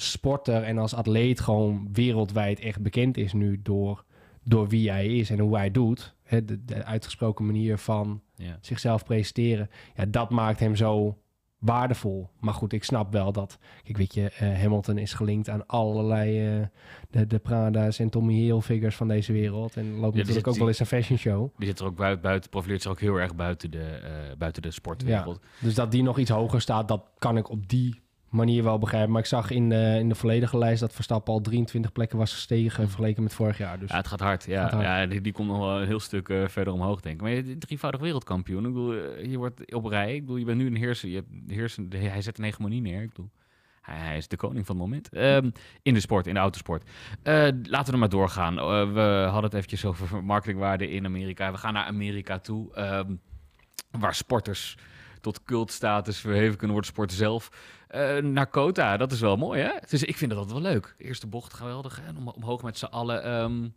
sporter 0.00 0.62
en 0.62 0.78
als 0.78 0.94
atleet 0.94 1.40
gewoon 1.40 1.88
wereldwijd 1.92 2.60
echt 2.60 2.80
bekend 2.82 3.16
is 3.16 3.32
nu 3.32 3.60
door, 3.62 4.04
door 4.44 4.68
wie 4.68 4.90
hij 4.90 5.06
is 5.06 5.30
en 5.30 5.38
hoe 5.38 5.56
hij 5.56 5.70
doet. 5.70 6.14
Hè, 6.22 6.44
de, 6.44 6.64
de 6.64 6.84
uitgesproken 6.84 7.46
manier 7.46 7.78
van 7.78 8.20
Ja. 8.34 8.58
zichzelf 8.60 9.04
presenteren. 9.04 9.70
Ja, 9.94 10.04
dat 10.06 10.30
maakt 10.30 10.60
hem 10.60 10.76
zo 10.76 11.18
waardevol. 11.58 12.30
Maar 12.40 12.54
goed, 12.54 12.72
ik 12.72 12.84
snap 12.84 13.12
wel 13.12 13.32
dat... 13.32 13.58
Kijk, 13.82 13.96
weet 13.96 14.14
je, 14.14 14.30
eh, 14.30 14.60
Hamilton 14.60 14.98
is 14.98 15.12
gelinkt 15.12 15.48
aan 15.48 15.66
allerlei... 15.66 16.56
eh, 16.60 16.66
de, 17.10 17.26
de 17.26 17.38
Prada's 17.38 17.98
en 17.98 18.10
Tommy 18.10 18.34
Hilfigers 18.34 18.96
van 18.96 19.08
deze 19.08 19.32
wereld. 19.32 19.76
En 19.76 19.92
loopt 19.98 20.16
natuurlijk 20.16 20.46
ook 20.46 20.56
wel 20.56 20.68
eens 20.68 20.78
een 20.78 20.86
fashion 20.86 21.18
show. 21.18 21.50
Die 21.58 21.66
zit 21.66 21.78
er 21.78 21.86
ook 21.86 21.96
buiten, 21.96 22.22
buiten 22.22 22.50
profileert 22.50 22.82
zich 22.82 22.90
ook 22.90 23.00
heel 23.00 23.16
erg 23.16 23.34
buiten 23.34 23.70
de, 23.70 23.82
eh, 23.82 24.36
buiten 24.38 24.62
de 24.62 24.70
sportwereld. 24.70 25.40
Dus 25.60 25.74
dat 25.74 25.90
die 25.90 26.02
nog 26.02 26.18
iets 26.18 26.30
hoger 26.30 26.60
staat, 26.60 26.88
dat 26.88 27.10
kan 27.18 27.36
ik 27.36 27.50
op 27.50 27.68
die 27.68 28.00
manier 28.36 28.62
wel 28.62 28.78
begrijpen. 28.78 29.10
Maar 29.12 29.20
ik 29.20 29.26
zag 29.26 29.50
in 29.50 29.68
de, 29.68 29.96
in 29.98 30.08
de 30.08 30.14
volledige 30.14 30.58
lijst 30.58 30.80
dat 30.80 30.92
Verstappen 30.92 31.32
al 31.32 31.40
23 31.40 31.92
plekken 31.92 32.18
was 32.18 32.32
gestegen... 32.32 32.86
vergeleken 32.88 33.22
met 33.22 33.34
vorig 33.34 33.58
jaar. 33.58 33.78
Dus 33.78 33.90
Ja, 33.90 33.96
het 33.96 34.06
gaat 34.06 34.20
hard. 34.20 34.44
Ja, 34.44 34.62
Gaat 34.62 34.72
hard. 34.72 34.84
ja 34.84 35.06
die, 35.06 35.20
die 35.20 35.32
komt 35.32 35.48
nog 35.48 35.58
wel 35.58 35.80
een 35.80 35.86
heel 35.86 36.00
stuk 36.00 36.28
eh, 36.28 36.48
verder 36.48 36.72
omhoog, 36.72 37.00
denk 37.00 37.14
ik. 37.14 37.20
Maar 37.22 37.30
je 37.30 37.58
drievoudig 37.58 38.00
wereldkampioen. 38.00 38.66
Ik 38.66 38.72
bedoel, 38.72 38.94
eh, 38.94 39.30
je 39.30 39.38
wordt 39.38 39.72
op 39.74 39.84
rij. 39.84 40.14
Ik 40.14 40.20
bedoel, 40.20 40.36
je 40.36 40.44
bent 40.44 40.58
nu 40.58 40.66
een 40.66 40.76
heerser. 40.76 41.08
Je 41.08 41.14
hebt 41.14 41.28
heersen, 41.46 41.88
de- 41.88 41.96
hij 41.98 42.22
zet 42.22 42.38
een 42.38 42.44
hegemonie 42.44 42.80
neer. 42.80 43.02
Ik 43.02 43.08
bedoel, 43.08 43.30
hij, 43.82 43.96
hij 43.98 44.16
is 44.16 44.28
de 44.28 44.36
koning 44.36 44.66
van 44.66 44.76
het 44.76 44.84
moment. 44.84 45.08
Ehm, 45.08 45.50
in 45.82 45.94
de 45.94 46.00
sport, 46.00 46.26
in 46.26 46.34
de 46.34 46.40
autosport. 46.40 46.90
Eh, 47.22 47.34
laten 47.62 47.86
we 47.86 47.92
er 47.92 47.98
maar 47.98 48.08
doorgaan. 48.08 48.54
We 48.94 49.00
hadden 49.24 49.42
het 49.44 49.54
eventjes 49.54 49.84
over 49.84 50.24
marketingwaarde 50.24 50.90
in 50.90 51.04
Amerika. 51.04 51.52
We 51.52 51.58
gaan 51.58 51.72
naar 51.72 51.84
Amerika 51.86 52.38
toe. 52.38 52.74
ehm, 52.74 53.14
waar 53.90 54.14
sporters 54.14 54.76
tot 55.32 55.42
cultstatus 55.44 56.18
verheven 56.18 56.56
kunnen 56.56 56.70
worden, 56.72 56.90
sport 56.92 57.12
zelf. 57.12 57.48
Eh, 57.88 58.16
naar 58.16 58.46
Kota, 58.46 58.96
dat 58.96 59.12
is 59.12 59.20
wel 59.20 59.36
mooi, 59.36 59.60
hè? 59.62 59.70
Dus 59.88 60.02
ik 60.02 60.16
vind 60.16 60.30
dat 60.30 60.40
altijd 60.40 60.62
wel 60.62 60.72
leuk. 60.72 60.94
Eerste 60.98 61.26
bocht, 61.26 61.54
geweldig. 61.54 62.00
En 62.06 62.16
om, 62.16 62.28
omhoog 62.28 62.62
met 62.62 62.78
z'n 62.78 62.84
allen. 62.84 63.22
ehm, 63.24 63.68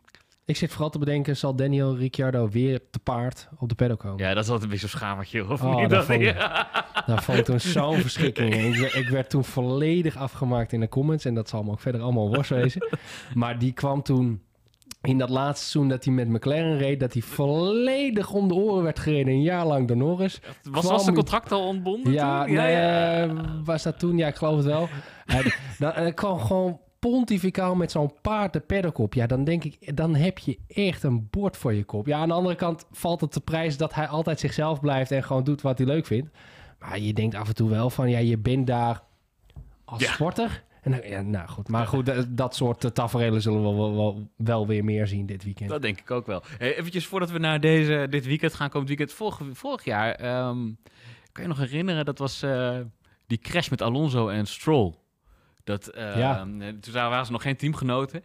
ik 0.46 0.58
zit 0.58 0.72
vooral 0.72 0.90
te 0.90 1.00
bedenken... 1.00 1.38
zal 1.38 1.56
Daniel 1.56 1.98
Ricciardo 1.98 2.50
weer 2.50 2.82
te 2.92 3.00
paard 3.00 3.50
op 3.58 3.70
de 3.70 3.76
paddock 3.76 4.00
komen? 4.00 4.18
Ja, 4.26 4.34
dat 4.34 4.44
is 4.44 4.50
altijd 4.50 4.64
een 4.64 4.70
beetje 4.72 4.88
schamertje, 4.88 5.48
of 5.50 5.64
Oh, 5.64 5.70
niet? 5.76 5.80
dat 5.82 5.90
Dat, 5.90 6.06
vond 6.06 6.22
ik- 6.22 6.36
ja. 6.36 6.86
Dat 7.06 7.24
vond 7.24 7.46
toen 7.46 7.60
zo'n 7.76 7.98
verschrikking. 7.98 8.54
Ik, 8.56 8.76
werd- 8.80 8.96
ik 8.96 9.10
werd 9.10 9.30
toen 9.30 9.44
volledig 9.44 10.16
afgemaakt 10.18 10.72
in 10.74 10.80
de 10.80 10.90
comments. 10.90 11.26
En 11.26 11.34
dat 11.34 11.50
zal 11.50 11.64
me 11.64 11.72
ook 11.72 11.80
verder 11.80 12.02
allemaal 12.02 12.28
worst 12.34 12.50
wezen. 12.50 12.88
Maar 13.34 13.60
die 13.60 13.72
kwam 13.74 14.02
toen 14.04 14.42
in 15.02 15.18
dat 15.18 15.30
laatste 15.30 15.66
seizoen 15.70 15.88
dat 15.92 16.06
hij 16.06 16.14
met 16.14 16.30
McLaren 16.30 16.78
reed... 16.78 17.00
dat 17.00 17.14
hij 17.14 17.22
volledig 17.22 18.32
om 18.34 18.48
de 18.48 18.54
oren 18.54 18.84
werd 18.84 19.00
gereden. 19.00 19.34
Een 19.34 19.42
jaar 19.42 19.66
lang 19.66 19.88
door 19.88 19.98
Norris. 19.98 20.40
Was, 20.64 20.86
was 20.86 21.06
de 21.06 21.12
u- 21.12 21.16
contract 21.16 21.52
al 21.52 21.68
ontbonden 21.68 22.14
Ja, 22.14 22.46
toen? 22.46 22.54
nee, 22.56 22.76
eh, 22.76 23.32
was 23.64 23.84
dat 23.84 24.00
toen? 24.00 24.18
Ja, 24.18 24.28
ik 24.28 24.36
geloof 24.36 24.56
het 24.56 24.66
wel. 24.66 24.88
Hij, 25.26 25.54
dan, 25.80 25.92
en 25.92 26.02
hij 26.02 26.14
kwam 26.14 26.40
gewoon 26.40 26.80
pontificaal 27.00 27.76
met 27.76 27.92
zo'n 27.92 28.12
paard 28.22 28.54
de 28.54 28.60
paddock 28.60 28.98
op. 28.98 29.14
Ja, 29.14 29.28
dan 29.28 29.44
denk 29.44 29.64
ik, 29.64 29.96
dan 29.98 30.16
heb 30.16 30.38
je 30.38 30.58
echt 30.68 31.04
een 31.04 31.28
bord 31.30 31.58
voor 31.58 31.74
je 31.74 31.84
kop. 31.84 32.08
Ja, 32.08 32.18
aan 32.20 32.28
de 32.28 32.34
andere 32.34 32.56
kant 32.56 32.86
valt 32.92 33.22
het 33.22 33.32
te 33.32 33.42
prijs 33.42 33.78
dat 33.78 33.94
hij 33.94 34.08
altijd 34.08 34.40
zichzelf 34.40 34.80
blijft 34.80 35.12
en 35.12 35.24
gewoon 35.24 35.44
doet 35.44 35.62
wat 35.62 35.78
hij 35.78 35.88
leuk 35.88 36.06
vindt. 36.06 36.30
Maar 36.80 37.00
je 37.00 37.14
denkt 37.14 37.36
af 37.36 37.48
en 37.48 37.56
toe 37.56 37.70
wel 37.70 37.90
van, 37.90 38.10
ja, 38.10 38.18
je 38.18 38.38
bent 38.38 38.68
daar 38.68 39.02
als 39.86 40.02
Ja. 40.02 40.12
sporter. 40.12 40.64
En 40.82 40.92
dan, 40.92 41.02
ja, 41.04 41.22
nou 41.22 41.48
goed, 41.48 41.68
maar 41.68 41.88
goed, 41.88 42.06
dat, 42.06 42.26
dat 42.38 42.56
soort 42.56 42.84
eh, 42.84 42.92
tafereelen 42.92 43.42
zullen 43.42 43.62
we 43.70 43.76
wel, 43.76 43.96
wel, 43.96 44.30
wel 44.36 44.68
weer 44.68 44.84
meer 44.84 45.08
zien 45.08 45.26
dit 45.26 45.44
weekend. 45.44 45.70
Dat 45.70 45.82
denk 45.82 46.00
ik 46.00 46.12
ook 46.12 46.26
wel. 46.26 46.44
Hey, 46.58 46.76
eventjes 46.78 47.06
voordat 47.08 47.32
we 47.32 47.40
naar 47.40 47.60
deze, 47.60 48.08
dit 48.10 48.26
weekend 48.26 48.54
gaan, 48.54 48.70
komend 48.70 48.88
weekend. 48.90 49.14
Vorig, 49.14 49.40
vorig 49.54 49.84
jaar, 49.84 50.12
ehm, 50.16 50.58
kan 51.32 51.44
je 51.44 51.48
nog 51.48 51.58
herinneren, 51.58 52.06
dat 52.06 52.18
was 52.18 52.42
eh, 52.42 52.78
die 53.28 53.38
crash 53.38 53.70
met 53.70 53.82
Alonso 53.82 54.28
en 54.28 54.46
Stroll. 54.48 54.94
Dat, 55.64 55.88
eh, 55.88 56.18
Ja. 56.18 56.48
eh, 56.60 56.68
Toen 56.68 56.94
waren 56.94 57.26
ze 57.26 57.32
nog 57.32 57.42
geen 57.42 57.56
teamgenoten. 57.56 58.24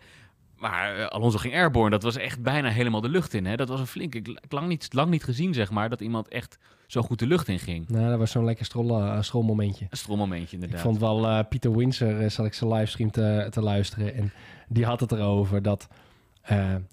Maar 0.71 0.97
eh, 0.99 1.07
Alonso 1.07 1.39
ging 1.39 1.55
airborne. 1.55 1.91
Dat 1.91 2.03
was 2.03 2.17
echt 2.17 2.43
bijna 2.43 2.69
helemaal 2.69 3.01
de 3.01 3.09
lucht 3.09 3.35
in. 3.35 3.47
Hè? 3.47 3.57
Dat 3.57 3.69
was 3.69 3.81
een 3.81 3.87
flink. 3.87 4.15
Ik, 4.15 4.29
ik 4.29 4.53
lang, 4.53 4.69
niet, 4.69 4.89
lang 4.93 5.11
niet 5.11 5.25
gezien, 5.25 5.55
zeg 5.55 5.71
maar, 5.71 5.89
dat 5.89 6.01
iemand 6.01 6.29
echt 6.29 6.59
zo 6.87 7.03
goed 7.03 7.19
de 7.19 7.27
lucht 7.27 7.49
in 7.49 7.59
ging. 7.59 7.89
Nou, 7.89 8.09
dat 8.09 8.19
was 8.19 8.31
zo'n 8.31 8.45
lekker 8.45 8.65
strol, 8.65 9.01
eh, 9.01 9.23
strolmomentje. 9.23 9.87
Een 9.91 9.97
strommomentje 9.97 10.47
Ik 10.47 10.53
inderdaad. 10.53 10.81
vond 10.81 10.99
wel 10.99 11.27
eh, 11.27 11.39
Pieter 11.49 11.77
Windsor, 11.77 12.21
eh, 12.21 12.29
zat 12.31 12.47
ik 12.47 12.55
zijn 12.55 12.73
livestream 12.73 13.11
te, 13.11 13.47
te 13.51 13.61
luisteren. 13.61 14.15
En 14.15 14.33
die 14.69 14.85
had 14.85 15.01
het 15.01 15.13
erover 15.13 15.63
dat... 15.63 15.89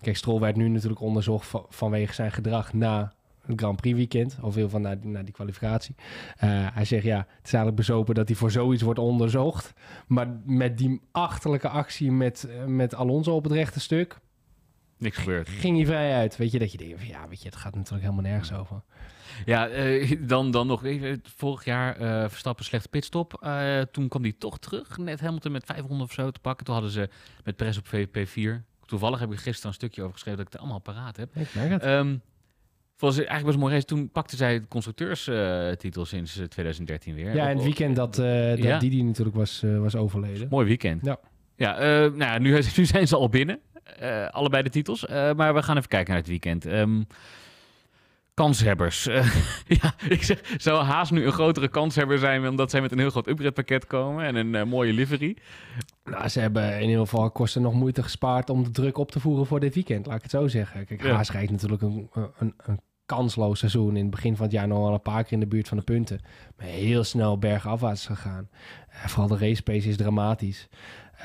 kijk, 0.02 0.16
Stroll 0.18 0.40
werd 0.40 0.56
nu 0.56 0.68
natuurlijk 0.68 1.02
onderzocht 1.02 1.48
va- 1.48 1.66
vanwege 1.70 2.14
zijn 2.14 2.32
gedrag 2.32 2.74
na 2.74 3.14
het 3.46 3.60
Grand 3.60 3.82
Prix 3.82 3.98
weekend. 3.98 4.38
Of 4.42 4.56
heel 4.56 4.70
van 4.70 4.82
na, 4.82 4.96
na 5.02 5.24
die 5.24 5.34
kwalificatie. 5.34 5.96
Eh, 6.38 6.50
hij 6.74 6.86
zegt 6.86 7.04
ja, 7.04 7.18
het 7.18 7.46
is 7.46 7.54
eigenlijk 7.54 7.76
bezopen 7.76 8.16
dat 8.16 8.28
hij 8.28 8.38
voor 8.38 8.52
zoiets 8.52 8.82
wordt 8.82 9.00
onderzocht. 9.00 9.74
Maar 10.08 10.28
met 10.46 10.78
die 10.78 11.02
achterlijke 11.12 11.70
actie 11.70 12.12
met, 12.12 12.44
eh, 12.44 12.66
met 12.66 12.96
Alonso 12.96 13.36
op 13.36 13.44
het 13.44 13.54
rechte 13.54 13.80
stuk... 13.80 14.20
Niks 14.98 15.18
gebeurd. 15.18 15.50
ging 15.50 15.78
hij 15.78 15.86
vrij 15.86 16.14
uit. 16.14 16.38
Weet 16.38 16.52
je, 16.52 16.60
dat 16.60 16.72
je 16.72 16.78
denkt 16.78 17.00
van 17.00 17.08
ja, 17.08 17.28
weet 17.28 17.42
je, 17.42 17.50
het 17.50 17.58
gaat 17.58 17.76
natuurlijk 17.76 18.04
helemaal 18.04 18.32
nergens 18.32 18.54
over. 18.54 18.82
Ja, 19.46 19.68
eh, 19.68 20.18
dan, 20.28 20.52
dan 20.52 20.68
nog 20.68 20.84
even. 20.84 21.22
Vorig 21.36 21.66
jaar 21.66 21.96
Verstappen 22.30 22.66
slechte 22.66 22.90
pitstop. 22.90 23.32
Toen 23.92 24.08
kwam 24.08 24.22
hij 24.22 24.34
toch 24.38 24.60
terug. 24.60 24.98
Net 24.98 25.20
Hamilton 25.20 25.52
met 25.52 25.66
500 25.66 26.10
of 26.10 26.16
zo 26.16 26.32
te 26.32 26.40
pakken. 26.40 26.66
Toen 26.66 26.74
hadden 26.74 26.92
ze 26.92 27.10
met 27.44 27.56
Perez 27.56 27.78
op 27.78 27.88
VP4. 27.88 28.66
Toevallig 28.86 29.20
heb 29.20 29.30
ik 29.32 29.36
er 29.36 29.42
gisteren 29.42 29.68
een 29.70 29.74
stukje 29.74 30.02
over 30.02 30.14
geschreven 30.14 30.38
dat 30.38 30.48
ik 30.48 30.54
het 30.54 30.62
allemaal 30.62 30.80
paraat 30.80 31.18
heb. 31.18 31.36
Ik 31.36 31.54
merk 31.54 31.70
het. 31.70 31.84
Ehm 31.84 32.16
volgens 33.02 33.20
eigenlijk 33.20 33.46
was 33.46 33.54
een 33.56 33.60
mooi 33.62 33.74
race. 33.74 33.86
Toen 33.86 34.10
pakte 34.12 34.36
zij 34.36 34.60
de 34.60 34.68
constructeurstitel 34.68 36.06
sinds 36.06 36.38
eh, 36.38 36.46
2013 36.46 37.16
weer. 37.16 37.36
ja, 37.36 37.50
en 37.50 37.56
het 37.56 37.64
weekend 37.66 37.96
dat, 37.96 38.20
eh 38.20 38.50
dat 38.50 38.58
Ja. 38.58 38.80
Didi 38.80 39.04
natuurlijk 39.04 39.36
was, 39.38 39.64
eh, 39.64 39.80
was 39.80 39.96
overleden. 39.96 40.48
Mooi 40.50 40.66
weekend. 40.68 41.06
Ja. 41.06 41.20
Ja, 41.56 41.78
eh, 41.78 41.88
nou 42.00 42.18
ja, 42.18 42.38
nu, 42.38 42.52
nu 42.78 42.86
zijn 42.86 43.08
ze 43.08 43.16
al 43.16 43.30
binnen. 43.30 43.60
eh, 44.00 44.28
allebei 44.30 44.64
de 44.64 44.70
titels. 44.70 45.06
Eh, 45.06 45.34
maar 45.34 45.54
we 45.54 45.64
gaan 45.64 45.78
even 45.78 45.90
kijken 45.90 46.10
naar 46.10 46.20
het 46.22 46.30
weekend. 46.30 46.66
Ehm, 46.66 47.02
kanshebbers. 48.34 49.08
Eh, 49.12 49.26
ja, 49.68 49.94
ik 50.10 50.24
zeg, 50.24 50.42
zou 50.58 50.84
Haas 50.84 51.12
nu 51.12 51.26
een 51.26 51.32
grotere 51.32 51.68
kanshebber 51.68 52.18
zijn... 52.20 52.48
omdat 52.48 52.70
zij 52.72 52.82
met 52.82 52.92
een 52.92 53.00
heel 53.00 53.10
groot 53.10 53.28
upgrade 53.28 53.52
pakket 53.52 53.88
komen... 53.88 54.26
en 54.26 54.36
een 54.36 54.56
eh, 54.56 54.64
mooie 54.64 54.94
livery. 54.94 55.38
Nou, 56.04 56.28
ze 56.28 56.40
hebben 56.40 56.76
in 56.82 56.90
ieder 56.90 57.00
geval 57.08 57.32
kosten 57.32 57.62
nog 57.62 57.74
moeite 57.74 58.04
gespaard 58.04 58.50
om 58.50 58.64
de 58.64 58.72
druk 58.72 58.98
op 58.98 59.12
te 59.12 59.20
voeren 59.20 59.46
voor 59.46 59.60
dit 59.60 59.74
weekend, 59.74 60.06
laat 60.06 60.16
ik 60.16 60.22
het 60.22 60.32
zo 60.32 60.48
zeggen. 60.48 60.86
Kijk, 60.86 61.04
Ja. 61.04 61.14
Haas 61.14 61.32
rijdt 61.32 61.52
natuurlijk 61.52 61.82
een, 61.82 62.10
een, 62.38 62.54
een 62.58 62.80
kansloos 63.16 63.60
seizoen. 63.60 63.96
In 63.96 64.02
het 64.02 64.12
begin 64.12 64.36
van 64.36 64.46
het 64.46 64.54
jaar 64.54 64.68
nog 64.68 64.80
wel 64.80 64.94
een 64.94 65.02
paar 65.02 65.24
keer 65.24 65.34
in 65.34 65.40
de 65.40 65.48
buurt 65.48 65.68
van 65.68 65.78
de 65.78 65.84
punten. 65.84 66.20
Maar 66.58 66.66
heel 66.66 67.04
snel 67.04 67.38
bergafwaarts 67.38 68.06
gegaan. 68.06 68.50
Eh, 68.90 69.08
vooral 69.08 69.28
de 69.28 69.46
race 69.46 69.64
pace 69.64 69.90
is 69.90 69.98
dramatisch. 69.98 70.68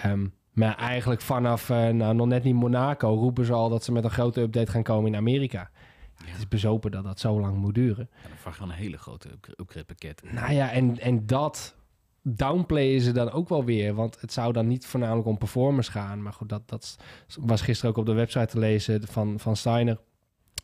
Ehm, 0.02 0.26
maar 0.52 0.76
eigenlijk 0.76 1.20
vanaf, 1.20 1.70
eh, 1.70 1.88
nou 1.88 2.14
nog 2.14 2.26
net 2.26 2.44
niet 2.44 2.54
Monaco, 2.54 3.08
roepen 3.08 3.44
ze 3.44 3.52
al 3.52 3.68
dat 3.68 3.84
ze 3.84 3.92
met 3.92 4.04
een 4.04 4.10
grote 4.10 4.40
update 4.40 4.70
gaan 4.70 4.82
komen 4.82 5.12
in 5.12 5.16
Amerika. 5.16 5.70
Ja. 6.18 6.26
Het 6.26 6.38
is 6.38 6.48
bezopen 6.48 6.90
dat 6.90 7.04
dat 7.04 7.20
zo 7.20 7.40
lang 7.40 7.56
moet 7.56 7.74
duren. 7.74 8.10
Ja, 8.44 8.50
dan 8.58 8.68
een 8.68 8.74
hele 8.74 8.98
grote 8.98 9.28
up- 9.28 9.54
upgrade 9.60 9.86
pakket. 9.86 10.22
Nou 10.32 10.52
ja, 10.52 10.72
en, 10.72 10.98
en 10.98 11.26
dat 11.26 11.76
downplayen 12.22 13.00
ze 13.00 13.12
dan 13.12 13.30
ook 13.30 13.48
wel 13.48 13.64
weer. 13.64 13.94
Want 13.94 14.20
het 14.20 14.32
zou 14.32 14.52
dan 14.52 14.66
niet 14.66 14.86
voornamelijk 14.86 15.26
om 15.26 15.38
performance 15.38 15.90
gaan. 15.90 16.22
Maar 16.22 16.32
goed, 16.32 16.48
dat, 16.48 16.68
dat 16.68 16.96
was 17.40 17.60
gisteren 17.60 17.90
ook 17.90 17.96
op 17.96 18.06
de 18.06 18.12
website 18.12 18.46
te 18.46 18.58
lezen 18.58 19.06
van, 19.06 19.38
van 19.38 19.56
Steiner. 19.56 19.98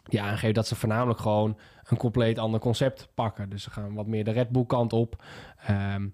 Die 0.03 0.23
aangeeft 0.23 0.55
dat 0.55 0.67
ze 0.67 0.75
voornamelijk 0.75 1.21
gewoon 1.21 1.59
een 1.85 1.97
compleet 1.97 2.39
ander 2.39 2.61
concept 2.61 3.09
pakken. 3.15 3.51
Dus 3.51 3.63
ze 3.63 3.71
gaan 3.71 3.95
wat 3.95 4.07
meer 4.07 4.25
de 4.25 4.31
Red 4.31 4.49
Bull 4.49 4.67
kant 4.67 4.93
op. 4.93 5.25
Ehm, 5.67 6.09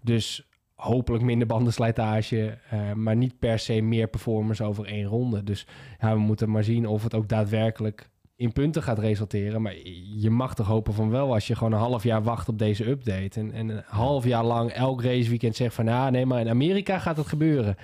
dus 0.00 0.48
hopelijk 0.74 1.24
minder 1.24 1.46
bandenslijtage, 1.46 2.58
uh, 2.72 2.92
maar 2.92 3.16
niet 3.16 3.38
per 3.38 3.58
se 3.58 3.80
meer 3.80 4.06
performance 4.06 4.64
over 4.64 4.86
één 4.86 5.06
ronde. 5.06 5.44
Dus 5.44 5.66
ja, 6.00 6.12
we 6.12 6.20
moeten 6.20 6.50
maar 6.50 6.64
zien 6.64 6.86
of 6.86 7.02
het 7.02 7.14
ook 7.14 7.28
daadwerkelijk 7.28 8.10
in 8.36 8.52
punten 8.52 8.82
gaat 8.82 8.98
resulteren. 8.98 9.62
Maar 9.62 9.74
je 10.16 10.30
mag 10.30 10.54
toch 10.54 10.66
hopen 10.66 10.94
van 10.94 11.10
wel 11.10 11.32
als 11.32 11.46
je 11.46 11.56
gewoon 11.56 11.72
een 11.72 11.78
half 11.78 12.02
jaar 12.02 12.22
wacht 12.22 12.48
op 12.48 12.58
deze 12.58 12.88
update. 12.88 13.40
En, 13.40 13.52
en 13.52 13.68
een 13.68 13.82
half 13.86 14.24
jaar 14.24 14.44
lang 14.44 14.70
elk 14.70 15.02
raceweekend 15.02 15.56
zegt 15.56 15.74
van... 15.74 15.84
ja, 15.84 16.10
nee, 16.10 16.26
maar 16.26 16.40
in 16.40 16.48
Amerika 16.48 16.98
gaat 16.98 17.16
het 17.16 17.26
gebeuren. 17.26 17.76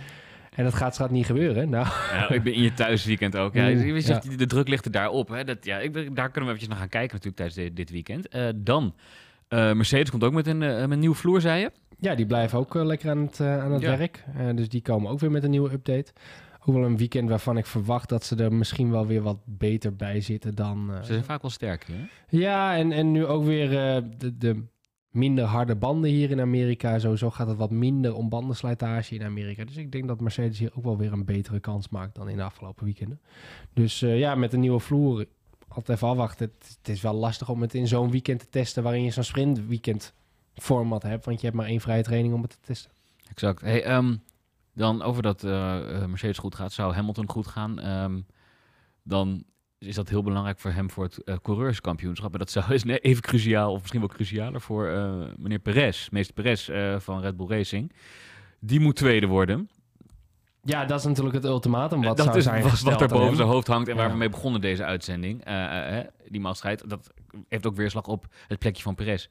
En 0.50 0.64
dat 0.64 0.74
gaat 0.74 0.94
straks 0.94 1.12
niet 1.12 1.26
gebeuren. 1.26 1.70
Nou. 1.70 1.86
Ja, 2.12 2.30
ik 2.30 2.42
ben 2.42 2.52
in 2.52 2.62
je 2.62 2.72
thuisweekend 2.72 3.36
ook. 3.36 3.54
Ja, 3.54 3.66
je 3.66 4.00
zegt, 4.00 4.38
de 4.38 4.46
druk 4.46 4.68
ligt 4.68 4.84
er 4.84 4.90
daarop. 4.90 5.28
Hè. 5.28 5.44
Dat, 5.44 5.64
ja, 5.64 5.78
ik, 5.78 5.92
daar 5.94 6.30
kunnen 6.30 6.50
we 6.50 6.56
eventjes 6.56 6.68
naar 6.68 6.78
gaan 6.78 6.88
kijken 6.88 7.16
natuurlijk 7.16 7.36
tijdens 7.36 7.76
dit 7.76 7.90
weekend. 7.90 8.34
Uh, 8.34 8.48
dan, 8.56 8.94
uh, 9.48 9.72
Mercedes 9.72 10.10
komt 10.10 10.24
ook 10.24 10.32
met 10.32 10.46
een, 10.46 10.62
uh, 10.62 10.80
met 10.80 10.90
een 10.90 10.98
nieuwe 10.98 11.16
vloer, 11.16 11.40
zei 11.40 11.60
je? 11.60 11.70
Ja, 11.98 12.14
die 12.14 12.26
blijven 12.26 12.58
ook 12.58 12.74
lekker 12.74 13.10
aan 13.10 13.18
het, 13.18 13.40
aan 13.40 13.72
het 13.72 13.82
ja. 13.82 13.96
werk. 13.96 14.24
dus 14.54 14.68
die 14.68 14.82
komen 14.82 15.10
ook 15.10 15.20
weer 15.20 15.30
met 15.30 15.44
een 15.44 15.50
nieuwe 15.50 15.72
update 15.72 16.12
ook 16.64 16.74
wel 16.74 16.84
een 16.84 16.96
weekend 16.96 17.28
waarvan 17.28 17.56
ik 17.56 17.66
verwacht 17.66 18.08
dat 18.08 18.24
ze 18.24 18.36
er 18.36 18.52
misschien 18.52 18.90
wel 18.90 19.06
weer 19.06 19.22
wat 19.22 19.38
beter 19.44 19.96
bij 19.96 20.20
zitten 20.20 20.54
dan... 20.54 20.90
Ze 21.00 21.12
zijn 21.12 21.24
vaak 21.24 21.42
wel 21.42 21.50
sterker, 21.50 21.94
hè? 21.94 22.04
Ja, 22.28 22.76
en, 22.76 22.92
en 22.92 23.12
nu 23.12 23.26
ook 23.26 23.44
weer 23.44 23.68
de, 24.18 24.36
de 24.38 24.64
minder 25.10 25.44
harde 25.44 25.76
banden 25.76 26.10
hier 26.10 26.30
in 26.30 26.40
Amerika. 26.40 26.98
Sowieso 26.98 27.30
gaat 27.30 27.46
het 27.46 27.56
wat 27.56 27.70
minder 27.70 28.14
om 28.14 28.28
bandenslijtage 28.28 29.14
in 29.14 29.22
Amerika. 29.22 29.64
Dus 29.64 29.76
ik 29.76 29.92
denk 29.92 30.06
dat 30.06 30.20
Mercedes 30.20 30.58
hier 30.58 30.70
ook 30.74 30.84
wel 30.84 30.96
weer 30.96 31.12
een 31.12 31.24
betere 31.24 31.60
kans 31.60 31.88
maakt 31.88 32.14
dan 32.14 32.28
in 32.28 32.36
de 32.36 32.42
afgelopen 32.42 32.84
weekenden. 32.84 33.20
Dus 33.72 34.02
uh, 34.02 34.18
ja, 34.18 34.34
met 34.34 34.52
een 34.52 34.60
nieuwe 34.60 34.80
vloer, 34.80 35.26
altijd 35.68 35.96
even 35.96 36.08
afwachten. 36.08 36.52
Het, 36.58 36.88
is 36.88 37.00
wel 37.00 37.14
lastig 37.14 37.48
om 37.48 37.60
het 37.60 37.74
in 37.74 37.88
zo'n 37.88 38.10
weekend 38.10 38.40
te 38.40 38.48
testen 38.48 38.82
waarin 38.82 39.02
je 39.02 39.10
zo'n 39.10 39.24
sprint 39.24 39.66
weekend 39.66 40.14
format 40.54 41.02
hebt. 41.02 41.24
Want 41.24 41.40
je 41.40 41.46
hebt 41.46 41.58
maar 41.58 41.68
één 41.68 41.80
vrije 41.80 42.02
training 42.02 42.34
om 42.34 42.42
het 42.42 42.50
te 42.50 42.58
testen. 42.60 42.90
Exact. 43.28 43.60
Hey, 43.60 43.96
um, 43.96 44.22
dan 44.74 45.02
over 45.02 45.22
dat 45.22 45.42
uh, 45.42 46.04
Mercedes 46.06 46.38
goed 46.38 46.54
gaat, 46.54 46.72
zou 46.72 46.94
Hamilton 46.94 47.30
goed 47.30 47.46
gaan. 47.46 47.86
Um, 47.86 48.26
dan 49.02 49.44
is 49.80 49.94
dat 49.94 50.08
heel 50.08 50.22
belangrijk 50.22 50.58
voor 50.58 50.70
hem 50.70 50.90
voor 50.90 51.04
het 51.04 51.20
uh, 51.24 51.34
coureurskampioenschap. 51.42 52.32
En 52.32 52.38
dat 52.38 52.50
zou 52.50 52.74
is 52.74 52.84
even 52.84 53.22
cruciaal, 53.22 53.72
of 53.72 53.78
misschien 53.78 54.00
wel 54.00 54.08
crucialer 54.08 54.60
voor 54.60 54.86
uh, 54.86 55.22
meneer 55.36 55.58
Perez, 55.58 56.08
meester 56.08 56.34
Perez 56.34 56.70
van 57.02 57.20
Red 57.20 57.36
Bull 57.36 57.46
Racing. 57.46 57.92
Die 58.58 58.80
moet 58.80 58.96
tweede 58.96 59.26
worden. 59.26 59.68
Ja, 60.62 60.84
dat 60.84 60.98
is 60.98 61.04
natuurlijk 61.04 61.34
het 61.34 61.44
ultimatum 61.44 62.02
wat 62.02 62.16
dat 62.16 62.26
zou 62.26 62.38
is 62.38 62.44
zijn 62.44 62.62
wat, 62.62 62.80
wat 62.80 63.00
er 63.00 63.08
boven 63.08 63.36
zijn 63.36 63.48
hoofd 63.48 63.66
hangt 63.66 63.88
en 63.88 63.96
waar 63.96 64.10
we 64.10 64.16
mee 64.16 64.28
begonnen 64.28 64.60
deze 64.60 64.84
uitzending. 64.84 65.44
die 66.28 66.40
machtsstrijd, 66.40 66.90
dat 66.90 67.12
heeft 67.48 67.66
ook 67.66 67.76
weerslag 67.76 68.06
op 68.06 68.26
het 68.48 68.58
plekje 68.58 68.82
van 68.82 68.94
Perez. 68.94 69.28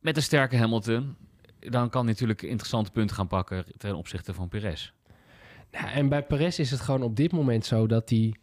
Met 0.00 0.16
een 0.16 0.22
sterke 0.22 0.56
Hamilton, 0.56 1.16
dan 1.58 1.90
kan 1.90 2.02
hij 2.02 2.10
natuurlijk 2.10 2.42
interessante 2.42 2.90
punten 2.90 3.16
gaan 3.16 3.26
pakken 3.26 3.64
ten 3.76 3.94
opzichte 3.94 4.34
van 4.34 4.48
Perez. 4.48 4.92
Nou, 5.70 5.86
en 5.86 6.08
bij 6.08 6.22
Perez 6.22 6.58
is 6.58 6.70
het 6.70 6.80
gewoon 6.80 7.02
op 7.02 7.16
dit 7.16 7.32
moment 7.32 7.66
zo 7.66 7.86
dat 7.86 8.10
hij 8.10 8.34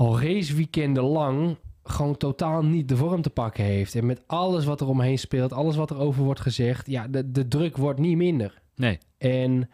al 0.00 0.20
raceweekenden 0.20 1.02
lang 1.02 1.56
gewoon 1.82 2.16
totaal 2.16 2.64
niet 2.64 2.88
de 2.88 2.96
vorm 2.96 3.22
te 3.22 3.30
pakken 3.30 3.64
heeft. 3.64 3.94
En 3.94 4.06
met 4.06 4.22
alles 4.26 4.64
wat 4.64 4.80
er 4.80 4.88
omheen 4.88 5.18
speelt, 5.18 5.52
alles 5.52 5.76
wat 5.76 5.90
er 5.90 5.98
over 5.98 6.24
wordt 6.24 6.40
gezegd, 6.40 6.86
ja, 6.86 7.08
de, 7.08 7.30
de 7.30 7.48
druk 7.48 7.76
wordt 7.76 8.00
niet 8.00 8.16
minder. 8.16 8.62
Nee. 8.74 8.98
En 9.18 9.70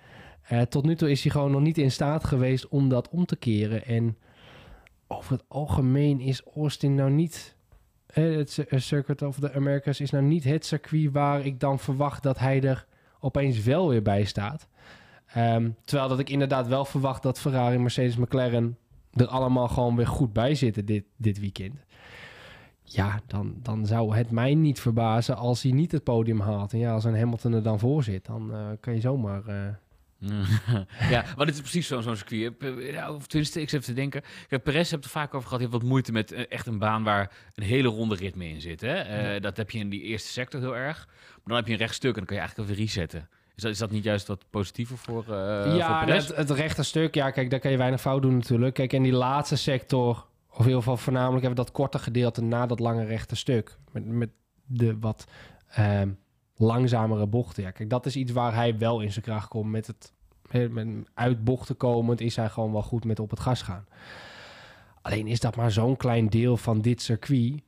uh, 0.53 0.61
tot 0.63 0.85
nu 0.85 0.97
toe 0.97 1.11
is 1.11 1.23
hij 1.23 1.31
gewoon 1.31 1.51
nog 1.51 1.61
niet 1.61 1.79
in 1.79 1.91
staat 1.91 2.25
geweest 2.25 2.69
om 2.69 2.89
dat 2.89 3.09
om 3.09 3.27
te 3.27 3.37
keren. 3.37 3.85
En 3.85 4.17
over 5.07 5.33
het 5.33 5.45
algemeen 5.49 6.21
is 6.21 6.43
Austin 6.55 6.95
nou 6.95 7.11
niet 7.11 7.57
het 8.07 8.65
Circuit 8.71 9.23
of 9.23 9.39
the 9.39 9.53
Americas 9.53 10.01
is 10.01 10.11
nou 10.11 10.25
niet 10.25 10.45
het 10.45 10.67
circuit 10.67 11.13
waar 11.13 11.45
ik 11.45 11.61
dan 11.61 11.79
verwacht 11.79 12.23
dat 12.23 12.39
hij 12.39 12.63
er 12.63 12.87
opeens 13.21 13.63
wel 13.63 13.89
weer 13.89 14.03
bij 14.03 14.25
staat. 14.25 14.69
Um, 15.37 15.77
terwijl 15.85 16.09
dat 16.09 16.19
ik 16.19 16.31
inderdaad 16.31 16.67
wel 16.67 16.85
verwacht 16.85 17.23
dat 17.23 17.39
Ferrari, 17.39 17.79
Mercedes, 17.79 18.17
McLaren 18.17 18.77
er 19.17 19.27
allemaal 19.27 19.69
gewoon 19.69 19.97
weer 19.97 20.07
goed 20.07 20.33
bij 20.33 20.55
zitten 20.55 20.85
dit, 20.85 21.05
dit 21.17 21.41
weekend. 21.41 21.85
Ja, 22.83 23.21
dan, 23.27 23.55
dan 23.63 23.87
zou 23.87 24.17
het 24.17 24.31
mij 24.31 24.55
niet 24.55 24.81
verbazen 24.81 25.37
als 25.37 25.63
hij 25.63 25.73
niet 25.73 25.93
het 25.93 26.05
podium 26.05 26.41
haalt. 26.41 26.73
En 26.73 26.79
ja, 26.79 26.93
als 26.93 27.05
een 27.05 27.19
Hamilton 27.19 27.53
er 27.53 27.63
dan 27.63 27.79
voor 27.79 28.03
zit, 28.03 28.25
dan 28.25 28.51
uh, 28.51 28.67
kan 28.81 28.95
je 28.95 29.01
zomaar... 29.01 29.43
Uh, 29.49 29.69
ja, 31.11 31.25
maar 31.37 31.47
dit 31.47 31.55
is 31.55 31.61
precies 31.61 31.87
zo'n 31.87 32.03
zo 32.03 32.15
circuit. 32.15 32.55
Ja, 32.93 33.13
of 33.13 33.27
tenminste, 33.27 33.61
ik 33.61 33.69
zit 33.69 33.85
te 33.85 33.93
denken. 33.93 34.23
Kijk, 34.49 34.63
Perez 34.63 34.91
hebt 34.91 35.05
er 35.05 35.11
vaak 35.11 35.35
over 35.35 35.49
gehad. 35.49 35.63
Je 35.63 35.69
hebt 35.69 35.81
wat 35.81 35.91
moeite 35.91 36.13
met 36.13 36.33
echt 36.33 36.67
een 36.67 36.79
baan 36.79 37.03
waar 37.03 37.33
een 37.55 37.65
hele 37.65 37.89
ronde 37.89 38.15
ritme 38.15 38.49
in 38.49 38.61
zit. 38.61 38.81
Hè? 38.81 39.05
Uh, 39.05 39.35
ja. 39.35 39.41
Dat 39.41 39.57
heb 39.57 39.71
je 39.71 39.79
in 39.79 39.89
die 39.89 40.03
eerste 40.03 40.29
sector 40.29 40.61
heel 40.61 40.77
erg. 40.77 41.07
Maar 41.07 41.45
dan 41.45 41.57
heb 41.57 41.67
je 41.67 41.73
een 41.73 41.79
rechtstuk 41.79 42.11
en 42.11 42.17
dan 42.17 42.25
kan 42.25 42.37
je 42.37 42.43
eigenlijk 42.43 42.71
even 42.71 42.83
resetten. 42.83 43.29
Is 43.57 43.63
dat, 43.63 43.73
is 43.73 43.79
dat 43.79 43.91
niet 43.91 44.05
juist 44.05 44.27
wat 44.27 44.45
positiever 44.51 44.99
voor, 44.99 45.25
uh, 45.29 45.77
ja, 45.77 46.05
voor? 46.05 46.13
Het, 46.15 46.37
het 46.37 46.51
rechte 46.51 46.83
stuk, 46.83 47.15
ja, 47.15 47.31
kijk, 47.31 47.51
daar 47.51 47.61
kan 47.61 47.71
je 47.71 47.77
weinig 47.77 48.01
fout 48.01 48.23
doen 48.23 48.37
natuurlijk. 48.37 48.75
Kijk, 48.75 48.93
in 48.93 49.03
die 49.03 49.13
laatste 49.13 49.57
sector, 49.57 50.27
of 50.51 50.59
in 50.59 50.65
ieder 50.65 50.79
geval 50.79 50.97
voornamelijk 50.97 51.43
hebben 51.43 51.59
we 51.59 51.65
dat 51.65 51.81
korte 51.81 51.99
gedeelte 51.99 52.43
na 52.43 52.67
dat 52.67 52.81
lange 52.81 53.05
rechte 53.05 53.37
stuk. 53.37 53.79
Met, 53.93 54.07
met 54.07 54.31
de 54.65 54.99
wat 54.99 55.27
langzamere 56.57 57.27
bochten. 57.27 57.63
Ja, 57.63 57.71
kijk, 57.71 57.91
dat 57.91 58.07
is 58.07 58.17
iets 58.17 58.33
waar 58.33 58.55
hij 58.55 58.79
wel 58.79 59.01
in 59.01 59.13
zijn 59.13 59.25
kracht 59.25 59.49
komt 59.49 59.71
met 59.71 59.87
het 59.87 60.13
met 60.71 60.89
uit 61.15 61.45
bochten 61.45 61.77
komend 61.77 62.21
is 62.21 62.37
hij 62.37 62.49
gewoon 62.49 62.73
wel 62.73 62.83
goed 62.83 63.05
met 63.05 63.21
op 63.21 63.31
het 63.31 63.41
gas 63.41 63.63
gaan. 63.63 63.87
Alleen 65.03 65.27
is 65.27 65.41
dat 65.41 65.57
maar 65.57 65.71
zo'n 65.71 65.97
klein 65.97 66.29
deel 66.29 66.57
van 66.57 66.81
dit 66.81 67.03
circuit. 67.03 67.63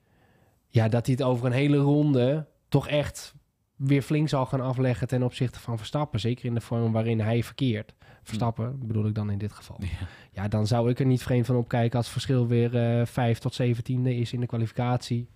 Ja, 0.69 0.89
dat 0.89 1.07
hij 1.07 1.15
het 1.19 1.25
over 1.27 1.47
een 1.47 1.53
hele 1.53 1.77
ronde 1.77 2.47
toch 2.69 2.89
echt 2.89 3.35
weer 3.79 4.03
flink 4.03 4.29
zal 4.29 4.47
gaan 4.47 4.61
afleggen 4.61 5.09
ten 5.09 5.23
opzichte 5.23 5.61
van 5.61 5.77
Verstappen. 5.77 6.21
Zeker 6.21 6.45
in 6.45 6.55
de 6.55 6.61
vorm 6.61 6.93
waarin 6.93 7.21
hij 7.21 7.43
verkeert. 7.43 7.95
Verstappen 8.23 8.79
bedoel 8.87 9.07
ik 9.07 9.15
dan 9.15 9.31
in 9.31 9.39
dit 9.39 9.53
geval. 9.53 9.77
Ja, 9.81 10.07
ja 10.33 10.49
dan 10.49 10.67
zou 10.67 10.91
ik 10.91 10.99
er 10.99 11.07
niet 11.07 11.23
vreemd 11.23 11.47
van 11.47 11.57
opkijken 11.57 11.97
als 11.97 12.05
het 12.05 12.13
verschil 12.13 12.47
weer 12.47 12.99
uh, 13.01 13.07
5 13.07 13.39
tot 13.39 13.61
17e 13.63 14.03
is 14.03 14.33
in 14.33 14.41
de 14.41 14.47
kwalificatie. 14.47 15.29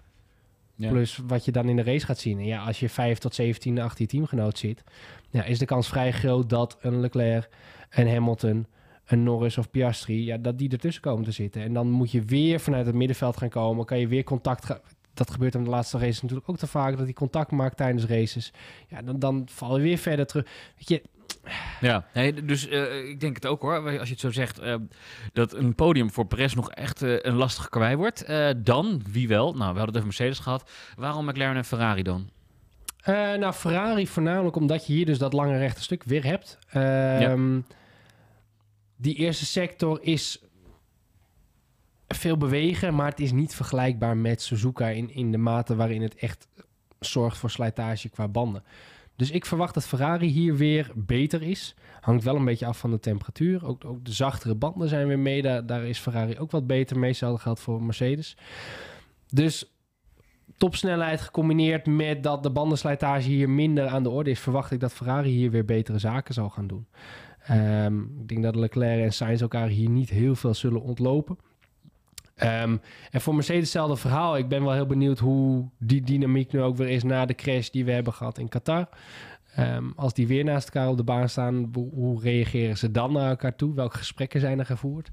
Ja. 0.75 0.89
Plus 0.89 1.21
wat 1.27 1.45
je 1.45 1.53
dan 1.53 1.69
in 1.69 1.77
de 1.77 1.83
race 1.83 2.07
gaat 2.07 2.19
zien. 2.19 2.39
En 2.39 2.47
ja, 2.47 2.65
als 2.65 2.81
je 2.81 2.89
5 2.89 3.19
tot 3.19 3.35
17 3.35 3.81
achter 3.81 4.01
je 4.03 4.09
teamgenoot 4.09 4.59
zit, 4.59 4.85
ja, 5.31 5.45
is 5.45 5.59
de 5.59 5.65
kans 5.65 5.89
vrij 5.89 6.13
groot 6.13 6.51
dat 6.51 6.79
een 6.81 7.01
Leclerc, 7.01 7.49
een 7.91 8.09
Hamilton, 8.09 8.67
een 9.05 9.23
Norris 9.23 9.59
of 9.59 9.71
Piastri, 9.71 10.25
ja, 10.25 10.37
dat 10.37 10.59
die 10.59 10.71
ertussen 10.71 11.03
komen 11.03 11.25
te 11.25 11.31
zitten. 11.31 11.63
En 11.63 11.73
dan 11.73 11.91
moet 11.91 12.11
je 12.11 12.23
weer 12.23 12.61
vanuit 12.61 12.87
het 12.87 12.95
middenveld 12.95 13.37
gaan 13.37 13.49
komen. 13.49 13.85
Kan 13.85 13.99
je 13.99 14.09
weer 14.09 14.25
contact 14.25 14.65
gaan. 14.65 14.81
Dat 15.15 15.31
gebeurt 15.31 15.55
in 15.55 15.65
de 15.65 15.71
laatste 15.71 15.99
races 15.99 16.23
natuurlijk 16.23 16.49
ook 16.49 16.59
te 16.59 16.67
vaak, 16.67 16.97
dat 16.97 17.05
hij 17.05 17.13
contact 17.13 17.51
maakt 17.51 17.77
tijdens 17.77 18.05
races. 18.05 18.53
Ja, 18.89 19.03
dan, 19.03 19.19
dan 19.19 19.49
val 19.51 19.77
je 19.77 19.83
weer 19.83 19.99
verder 19.99 20.27
terug. 20.27 20.47
Weet 20.77 20.89
je, 20.89 21.03
ja, 21.81 22.07
nee, 22.15 22.45
dus 22.45 22.69
uh, 22.69 23.09
ik 23.09 23.21
denk 23.21 23.35
het 23.35 23.47
ook 23.47 23.63
hoor. 23.63 23.99
Als 23.99 24.09
je 24.09 24.13
het 24.13 24.21
zo 24.21 24.31
zegt, 24.31 24.63
uh, 24.63 24.75
dat 25.33 25.55
een 25.55 25.75
podium 25.75 26.11
voor 26.11 26.27
Perez 26.27 26.55
nog 26.55 26.71
echt 26.71 27.03
uh, 27.03 27.17
een 27.21 27.35
lastige 27.35 27.69
kwij 27.69 27.97
wordt. 27.97 28.27
dan, 28.57 29.03
wie 29.11 29.29
wel? 29.29 29.45
Nou, 29.45 29.59
we 29.59 29.65
hadden 29.65 29.85
het 29.87 29.95
over 29.95 30.07
Mercedes 30.07 30.39
gehad. 30.39 30.71
Waarom 30.97 31.25
McLaren 31.25 31.57
en 31.57 31.65
Ferrari 31.65 32.03
dan? 32.03 32.31
nou, 33.05 33.53
Ferrari 33.53 34.07
voornamelijk 34.07 34.57
omdat 34.57 34.87
je 34.87 34.93
hier 34.93 35.07
dus 35.07 35.19
dat 35.19 35.33
lange 35.33 35.59
rechte 35.59 35.83
stuk 35.83 36.05
weer 36.05 36.25
hebt. 36.25 36.59
Ja. 36.73 37.37
Die 38.97 39.15
eerste 39.15 39.47
sector 39.47 39.99
is 40.03 40.43
veel 42.15 42.37
bewegen, 42.37 42.95
maar 42.95 43.09
het 43.09 43.21
is 43.21 43.33
niet 43.33 43.55
vergelijkbaar 43.55 44.17
met 44.17 44.43
Suzuka 44.43 44.89
in, 44.89 45.15
in 45.15 45.33
de 45.33 45.39
mate 45.39 45.77
waarin 45.77 46.03
het 46.03 46.15
echt 46.15 46.49
zorgt 47.01 47.39
voor 47.39 47.51
slijtage 47.51 48.09
qua 48.09 48.29
banden. 48.29 48.65
Dus 49.17 49.31
ik 49.31 49.47
verwacht 49.47 49.75
dat 49.75 49.87
Ferrari 49.87 50.27
hier 50.27 50.57
weer 50.57 50.91
beter 50.95 51.43
is. 51.43 51.75
Hangt 52.01 52.25
wel 52.25 52.37
een 52.37 52.45
beetje 52.45 52.67
af 52.67 52.79
van 52.79 52.91
de 52.91 53.01
temperatuur. 53.01 53.67
Ook, 53.67 54.05
de 54.05 54.13
zachtere 54.13 54.55
banden 54.55 54.89
zijn 54.89 55.07
weer 55.07 55.19
mee. 55.19 55.43
Daar, 55.43 55.85
is 55.85 55.99
Ferrari 55.99 56.39
ook 56.39 56.51
wat 56.51 56.67
beter 56.67 56.99
mee. 56.99 57.09
Hetzelfde 57.09 57.43
geldt 57.43 57.61
voor 57.61 57.83
Mercedes. 57.83 58.37
Dus 59.29 59.73
topsnelheid 60.57 61.21
gecombineerd 61.21 61.87
met 61.87 62.23
dat 62.23 62.43
de 62.43 62.51
bandenslijtage 62.51 63.29
hier 63.29 63.51
minder 63.51 63.87
aan 63.87 64.03
de 64.03 64.11
orde 64.11 64.31
is, 64.31 64.41
verwacht 64.41 64.71
ik 64.71 64.81
dat 64.81 64.93
Ferrari 64.93 65.31
hier 65.31 65.51
weer 65.51 65.65
betere 65.65 65.99
zaken 65.99 66.35
zal 66.35 66.49
gaan 66.49 66.67
doen. 66.67 66.87
Um, 67.51 68.17
ik 68.21 68.29
denk 68.29 68.43
dat 68.43 68.57
Leclerc 68.57 69.03
en 69.03 69.13
Sainz 69.13 69.41
elkaar 69.41 69.69
hier 69.69 69.89
niet 69.89 70.11
heel 70.11 70.35
veel 70.35 70.55
zullen 70.55 70.83
ontlopen. 70.83 71.39
Um, 72.45 72.81
en 73.11 73.21
voor 73.21 73.35
Mercedes 73.35 73.63
hetzelfde 73.63 73.97
verhaal. 73.97 74.37
Ik 74.37 74.49
ben 74.49 74.65
wel 74.65 74.73
heel 74.73 74.87
benieuwd 74.87 75.19
hoe 75.19 75.69
die 75.79 76.03
dynamiek 76.03 76.53
nu 76.53 76.63
ook 76.63 76.77
weer 76.77 76.89
is 76.89 77.03
na 77.03 77.27
de 77.27 77.35
crash 77.35 77.69
die 77.69 77.85
we 77.85 77.93
hebben 77.93 78.13
gehad 78.13 78.39
in 78.39 78.49
Qatar. 78.49 78.89
Um, 79.59 79.93
als 79.97 80.15
die 80.15 80.27
weer 80.27 80.45
naast 80.45 80.69
elkaar 80.69 80.89
op 80.89 80.97
de 80.97 81.05
baan 81.05 81.29
staan, 81.29 81.71
hoe, 81.93 82.21
reageren 82.21 82.79
ze 82.79 82.91
dan 82.91 83.13
naar 83.13 83.29
elkaar 83.29 83.57
toe? 83.57 83.75
Welke 83.75 83.99
gesprekken 83.99 84.41
zijn 84.41 84.59
er 84.59 84.67
gevoerd? 84.67 85.11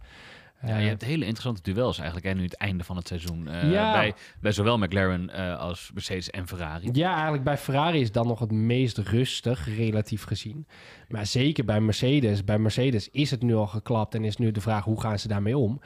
Ja, 0.66 0.78
je 0.78 0.88
hebt 0.88 1.04
hele 1.04 1.26
interessante 1.26 1.62
duels 1.62 1.98
eigenlijk 1.98 2.28
en 2.28 2.38
nu 2.38 2.44
het 2.44 2.58
einde 2.58 2.84
van 2.84 2.96
het 2.96 3.08
seizoen. 3.08 3.48
Uh, 3.48 3.72
ja. 3.72 3.92
bij, 3.92 4.14
bij 4.42 4.52
zowel 4.52 4.78
McLaren 4.78 5.30
uh, 5.36 5.60
als 5.60 5.92
Mercedes 5.94 6.30
en 6.30 6.48
Ferrari. 6.48 6.90
Ja, 6.92 7.14
eigenlijk 7.14 7.44
bij 7.44 7.58
Ferrari 7.58 8.00
is 8.00 8.12
dan 8.12 8.28
nog 8.28 8.40
het 8.40 8.52
meest 8.52 8.98
rustig, 8.98 9.76
relatief 9.76 10.24
gezien. 10.24 10.68
Maar 11.08 11.26
zeker 11.26 11.66
bij 11.66 11.82
Mercedes. 11.82 12.44
Bij 12.44 12.60
Mercedes 12.60 13.10
is 13.10 13.32
het 13.32 13.42
nu 13.42 13.56
al 13.56 13.68
geklapt 13.68 14.16
en 14.16 14.24
is 14.24 14.38
nu 14.38 14.52
de 14.52 14.62
vraag 14.62 14.84
hoe 14.84 15.02
gaan 15.02 15.20
ze 15.20 15.28
daarmee 15.28 15.58
om. 15.58 15.82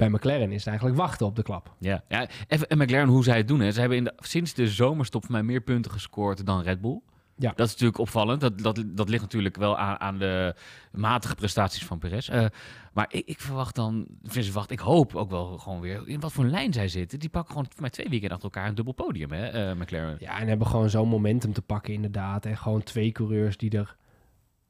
Bij 0.00 0.08
McLaren 0.08 0.52
is 0.52 0.58
het 0.58 0.66
eigenlijk 0.66 0.98
wachten 0.98 1.26
op 1.26 1.36
de 1.36 1.42
klap. 1.42 1.74
Ja, 1.78 2.02
ja 2.08 2.28
even, 2.48 2.68
en 2.68 2.78
McLaren, 2.78 3.08
hoe 3.08 3.24
zij 3.24 3.36
het 3.36 3.48
doen. 3.48 3.60
Hè. 3.60 3.72
Ze 3.72 3.80
hebben 3.80 3.98
in 3.98 4.04
de, 4.04 4.12
sinds 4.16 4.54
de 4.54 4.68
zomerstop 4.68 5.22
voor 5.22 5.32
mij 5.32 5.42
meer 5.42 5.60
punten 5.60 5.90
gescoord 5.90 6.46
dan 6.46 6.62
Red 6.62 6.80
Bull. 6.80 7.00
Ja. 7.36 7.52
Dat 7.56 7.66
is 7.66 7.72
natuurlijk 7.72 7.98
opvallend. 7.98 8.40
Dat, 8.40 8.58
dat, 8.58 8.82
dat 8.86 9.08
ligt 9.08 9.22
natuurlijk 9.22 9.56
wel 9.56 9.78
aan, 9.78 10.00
aan 10.00 10.18
de 10.18 10.54
matige 10.92 11.34
prestaties 11.34 11.84
van 11.84 11.98
Perez. 11.98 12.28
Eh, 12.28 12.46
maar 12.92 13.06
ik, 13.08 13.26
ik 13.26 13.40
verwacht 13.40 13.74
dan, 13.74 14.06
of 14.26 14.52
wacht, 14.52 14.70
ik 14.70 14.78
hoop 14.78 15.14
ook 15.14 15.30
wel 15.30 15.58
gewoon 15.58 15.80
weer 15.80 16.08
in 16.08 16.20
wat 16.20 16.32
voor 16.32 16.44
lijn 16.44 16.72
zij 16.72 16.88
zitten. 16.88 17.18
Die 17.18 17.28
pakken 17.28 17.50
gewoon 17.50 17.66
voor 17.70 17.80
mij 17.80 17.90
twee 17.90 18.08
weken 18.08 18.30
achter 18.30 18.44
elkaar 18.44 18.68
een 18.68 18.74
dubbel 18.74 18.94
podium, 18.94 19.30
hè, 19.30 19.46
eh, 19.46 19.76
McLaren. 19.76 20.16
Ja, 20.20 20.40
en 20.40 20.48
hebben 20.48 20.66
gewoon 20.66 20.90
zo'n 20.90 21.08
momentum 21.08 21.52
te 21.52 21.62
pakken 21.62 21.92
inderdaad. 21.92 22.46
En 22.46 22.56
gewoon 22.56 22.82
twee 22.82 23.12
coureurs 23.12 23.56
die 23.56 23.70
er 23.70 23.96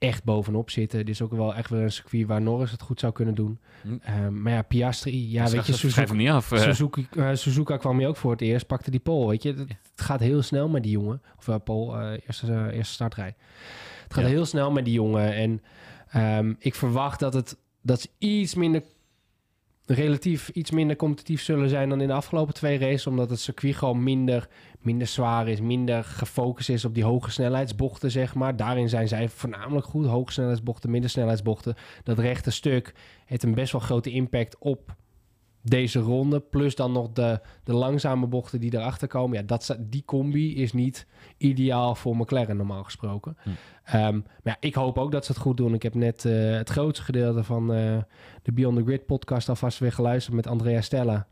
echt 0.00 0.24
bovenop 0.24 0.70
zitten. 0.70 0.98
Dit 0.98 1.08
is 1.08 1.22
ook 1.22 1.32
wel 1.32 1.54
echt 1.54 1.70
weer 1.70 1.82
een 1.82 1.92
circuit 1.92 2.26
waar 2.26 2.42
Norris 2.42 2.70
het 2.70 2.82
goed 2.82 3.00
zou 3.00 3.12
kunnen 3.12 3.34
doen. 3.34 3.58
Hm. 3.82 3.88
Ehm, 4.02 4.42
maar 4.42 4.52
ja, 4.52 4.62
Piastri, 4.62 5.30
ja, 5.32 5.48
weet 5.48 5.66
je, 5.66 5.72
Suzuka, 5.72 6.12
niet 6.12 6.28
af. 6.28 6.52
eh. 6.52 6.58
Suzuki, 6.58 7.06
eh, 7.16 7.30
Suzuka 7.34 7.76
kwam 7.76 7.98
hier 7.98 8.08
ook 8.08 8.16
voor 8.16 8.30
het 8.30 8.40
eerst, 8.40 8.66
pakte 8.66 8.90
die 8.90 9.00
pole, 9.00 9.28
weet 9.28 9.42
je. 9.42 9.54
Het, 9.54 9.76
gaat 9.94 10.20
heel 10.20 10.42
snel 10.42 10.68
met 10.68 10.82
die 10.82 10.92
jongen. 10.92 11.22
Of 11.38 11.48
uh, 11.48 11.54
Paul, 11.64 11.96
eh, 11.98 12.12
eerste, 12.26 12.52
eh, 12.52 12.76
eerste 12.76 12.92
startrij. 12.94 13.34
Het 14.04 14.14
gaat 14.14 14.24
Ja. 14.24 14.30
heel 14.30 14.44
snel 14.46 14.70
met 14.70 14.84
die 14.84 14.94
jongen. 14.94 15.34
En 15.34 15.62
ehm, 16.10 16.54
ik 16.58 16.74
verwacht 16.74 17.20
dat, 17.20 17.34
het, 17.34 17.56
dat 17.82 18.00
ze 18.00 18.08
iets 18.18 18.54
minder, 18.54 18.82
relatief 19.94 20.48
iets 20.48 20.70
minder 20.70 20.96
competitief 20.96 21.42
zullen 21.42 21.68
zijn 21.68 21.88
dan 21.88 22.00
in 22.00 22.08
de 22.08 22.14
afgelopen 22.14 22.54
twee 22.54 22.78
races. 22.78 23.06
Omdat 23.06 23.30
het 23.30 23.40
circuit 23.40 23.74
gewoon 23.74 24.02
minder, 24.02 24.48
minder 24.80 25.06
zwaar 25.06 25.48
is, 25.48 25.60
minder 25.60 26.04
gefocust 26.04 26.68
is 26.68 26.84
op 26.84 26.94
die 26.94 27.04
hoge 27.04 27.30
snelheidsbochten, 27.30 28.10
zeg 28.10 28.34
maar. 28.34 28.56
Daarin 28.56 28.88
zijn 28.88 29.08
zij 29.08 29.28
voornamelijk 29.28 29.86
goed. 29.86 30.06
Hoge 30.06 30.32
snelheidsbochten, 30.32 30.90
middensnelheidsbochten. 30.90 31.74
Dat 32.02 32.18
rechte 32.18 32.50
stuk 32.50 32.94
heeft 33.26 33.42
een 33.42 33.54
best 33.54 33.72
wel 33.72 33.80
grote 33.80 34.10
impact 34.10 34.56
op 34.58 34.96
deze 35.62 35.98
ronde. 35.98 36.40
Plus 36.40 36.74
dan 36.74 36.92
nog 36.92 37.12
de, 37.12 37.40
de 37.64 37.74
langzame 37.74 38.26
bochten 38.26 38.60
die 38.60 38.74
erachter 38.74 39.08
komen. 39.08 39.36
Ja, 39.36 39.42
dat, 39.42 39.76
die 39.80 40.04
combi 40.04 40.56
is 40.56 40.72
niet 40.72 41.06
ideaal 41.36 41.94
voor 41.94 42.16
McLaren 42.16 42.56
normaal 42.56 42.84
gesproken. 42.84 43.36
Hm. 43.42 43.50
Ehm, 43.84 44.14
maar 44.14 44.42
ja, 44.42 44.56
ik 44.60 44.74
hoop 44.74 44.98
ook 44.98 45.12
dat 45.12 45.24
ze 45.24 45.32
het 45.32 45.40
goed 45.40 45.56
doen. 45.56 45.74
Ik 45.74 45.82
heb 45.82 45.94
net 45.94 46.24
eh, 46.24 46.56
het 46.56 46.70
grootste 46.70 47.04
gedeelte 47.04 47.44
van 47.44 47.72
eh, 47.72 47.98
de 48.42 48.52
Beyond 48.52 48.76
the 48.76 48.84
Grid 48.84 49.06
podcast 49.06 49.48
alvast 49.48 49.78
weer 49.78 49.92
geluisterd 49.92 50.36
met 50.36 50.46
Andrea 50.46 50.80
Stella. 50.80 51.26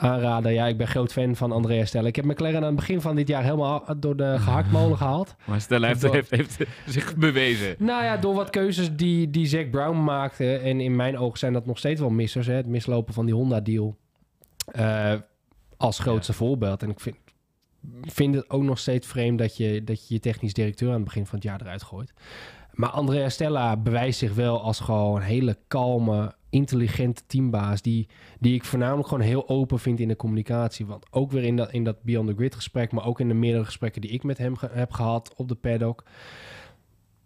Aanraden. 0.00 0.52
Ja, 0.52 0.66
ik 0.66 0.76
ben 0.76 0.86
groot 0.86 1.12
fan 1.12 1.36
van 1.36 1.52
Andrea 1.52 1.84
Stella. 1.84 2.08
Ik 2.08 2.16
heb 2.16 2.24
McLaren 2.24 2.56
aan 2.56 2.62
het 2.62 2.74
begin 2.76 3.00
van 3.00 3.16
dit 3.16 3.28
jaar 3.28 3.42
helemaal 3.42 3.84
door 3.96 4.16
de 4.16 4.36
gehaktmolen 4.38 4.96
gehaald. 4.96 5.34
Maar 5.44 5.60
Stella 5.60 5.86
heeft, 5.86 6.00
Door- 6.00 6.12
heeft, 6.14 6.30
heeft 6.30 6.58
zich 6.86 7.16
bewezen. 7.16 7.74
Nou 7.78 8.04
ja, 8.04 8.16
door 8.16 8.34
wat 8.34 8.50
keuzes 8.50 8.96
die, 8.96 9.30
die 9.30 9.46
Zack 9.46 9.70
Brown 9.70 10.04
maakte. 10.04 10.56
En 10.56 10.80
in 10.80 10.96
mijn 10.96 11.18
ogen 11.18 11.38
zijn 11.38 11.52
dat 11.52 11.66
nog 11.66 11.78
steeds 11.78 12.00
wel 12.00 12.10
missers. 12.10 12.46
Hè? 12.46 12.54
Het 12.54 12.66
mislopen 12.66 13.14
van 13.14 13.24
die 13.26 13.34
Honda-deal. 13.34 13.96
eh, 14.66 15.12
als 15.76 15.98
grootste 15.98 16.32
voorbeeld. 16.32 16.82
En 16.82 16.90
ik 16.90 17.00
vind, 17.00 17.16
vind 18.02 18.34
het 18.34 18.50
ook 18.50 18.62
nog 18.62 18.78
steeds 18.78 19.06
vreemd 19.06 19.38
dat 19.38 19.56
je, 19.56 19.84
dat 19.84 20.08
je 20.08 20.14
je 20.14 20.20
technisch 20.20 20.52
directeur 20.54 20.88
aan 20.88 20.94
het 20.94 21.04
begin 21.04 21.26
van 21.26 21.34
het 21.34 21.44
jaar 21.44 21.60
eruit 21.60 21.82
gooit. 21.82 22.12
Maar 22.72 22.88
Andrea 22.90 23.28
Stella 23.28 23.76
bewijst 23.76 24.18
zich 24.18 24.34
wel 24.34 24.62
als 24.62 24.80
gewoon 24.80 25.16
een 25.16 25.22
hele 25.22 25.58
kalme, 25.68 26.34
intelligente 26.50 27.22
teambaas. 27.26 27.82
Die, 27.82 28.08
die 28.38 28.54
ik 28.54 28.64
voornamelijk 28.64 29.08
gewoon 29.08 29.24
heel 29.24 29.48
open 29.48 29.78
vind 29.78 30.00
in 30.00 30.08
de 30.08 30.16
communicatie. 30.16 30.86
Want 30.86 31.06
ook 31.10 31.30
weer 31.30 31.44
in 31.44 31.56
dat, 31.56 31.72
in 31.72 31.84
dat 31.84 32.02
Beyond 32.02 32.28
the 32.28 32.34
Grid 32.34 32.54
gesprek, 32.54 32.92
maar 32.92 33.06
ook 33.06 33.20
in 33.20 33.28
de 33.28 33.34
meerdere 33.34 33.64
gesprekken 33.64 34.00
die 34.00 34.10
ik 34.10 34.22
met 34.22 34.38
hem 34.38 34.54
heb 34.70 34.92
gehad 34.92 35.34
op 35.36 35.48
de 35.48 35.54
paddock. 35.54 36.04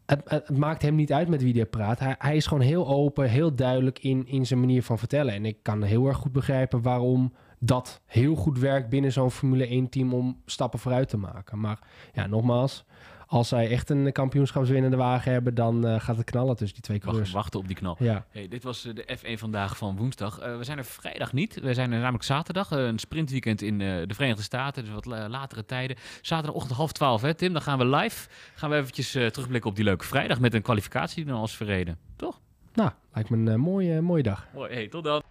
Het, 0.07 0.21
het, 0.25 0.49
het 0.49 0.59
maakt 0.59 0.83
hem 0.83 0.95
niet 0.95 1.13
uit 1.13 1.29
met 1.29 1.43
wie 1.43 1.55
hij 1.55 1.67
praat. 1.67 1.99
Hij, 1.99 2.15
hij 2.19 2.37
is 2.37 2.47
gewoon 2.47 2.63
heel 2.63 2.89
open, 2.89 3.29
heel 3.31 3.55
duidelijk 3.55 3.99
in, 3.99 4.27
in 4.27 4.47
zijn 4.47 4.61
manier 4.61 4.83
van 4.83 4.99
vertellen. 4.99 5.35
En 5.35 5.45
ik 5.45 5.57
kan 5.63 5.83
heel 5.83 6.07
erg 6.07 6.17
goed 6.17 6.33
begrijpen 6.33 6.83
waarom 6.83 7.33
dat 7.59 8.01
heel 8.07 8.35
goed 8.35 8.59
werkt 8.59 8.89
binnen 8.89 9.13
zo'n 9.13 9.31
Formule 9.31 9.83
1-team 9.87 10.15
om 10.15 10.41
stappen 10.47 10.79
vooruit 10.79 11.09
te 11.09 11.17
maken. 11.17 11.61
Maar 11.61 11.79
ja, 12.13 12.27
nogmaals, 12.27 12.85
als 13.27 13.49
zij 13.49 13.71
echt 13.71 13.91
een 13.91 14.13
kampioenschapswinnende 14.13 14.97
wagen 14.97 15.33
hebben, 15.33 15.55
dan 15.55 15.87
eh, 15.87 16.01
gaat 16.01 16.17
het 16.17 16.25
knallen 16.31 16.57
tussen 16.57 16.75
die 16.75 16.83
twee 16.83 16.97
Wacht, 16.97 17.09
coureurs. 17.11 17.33
wachten 17.35 17.61
op 17.61 17.67
die 17.67 17.77
knal. 17.77 17.97
Ja, 17.99 18.25
Hey, 18.31 18.49
dit 18.49 18.63
was 18.63 18.85
eh, 18.87 18.95
de 18.95 19.17
F1 19.19 19.39
vandaag 19.39 19.77
van 19.77 19.97
woensdag. 19.97 20.39
Eh, 20.39 20.57
we 20.57 20.65
zijn 20.65 20.79
er 20.79 20.85
vrijdag 20.85 21.33
niet. 21.33 21.61
We 21.61 21.75
zijn 21.75 21.93
er 21.93 21.99
namelijk 21.99 22.25
zaterdag. 22.25 22.71
een 22.71 22.99
sprintweekend 22.99 23.63
in 23.63 23.79
de 23.79 24.05
Verenigde 24.15 24.43
Staten. 24.43 24.85
Dus 24.85 24.93
wat 24.95 25.05
la- 25.05 25.29
latere 25.29 25.65
tijden. 25.65 25.97
Zaterdagochtend 26.23 26.77
half 26.77 26.93
twaalf, 26.93 27.23
hè 27.23 27.35
Tim? 27.35 27.53
Dan 27.53 27.63
gaan 27.63 27.79
we 27.79 27.87
live. 27.87 28.29
Gaan 28.55 28.71
we 28.71 28.77
eventjes 28.77 29.11
terugblikken 29.11 29.71
op 29.71 29.77
die 29.77 29.85
leuke 29.85 30.05
vrijdag. 30.05 30.41
Met 30.41 30.55
een 30.55 30.63
kwalificatie 30.63 31.25
die 31.25 31.33
dan 31.33 31.41
als 31.41 31.57
verreden. 31.57 31.99
Toch? 32.17 32.41
nou, 32.75 32.91
lijkt 33.13 33.31
me 33.31 33.51
een 33.53 33.61
mooie, 33.61 34.01
mooie 34.01 34.23
dag. 34.23 34.47
Mooi. 34.55 34.73
Hey, 34.75 34.89
tot 34.89 35.05
dan. 35.05 35.23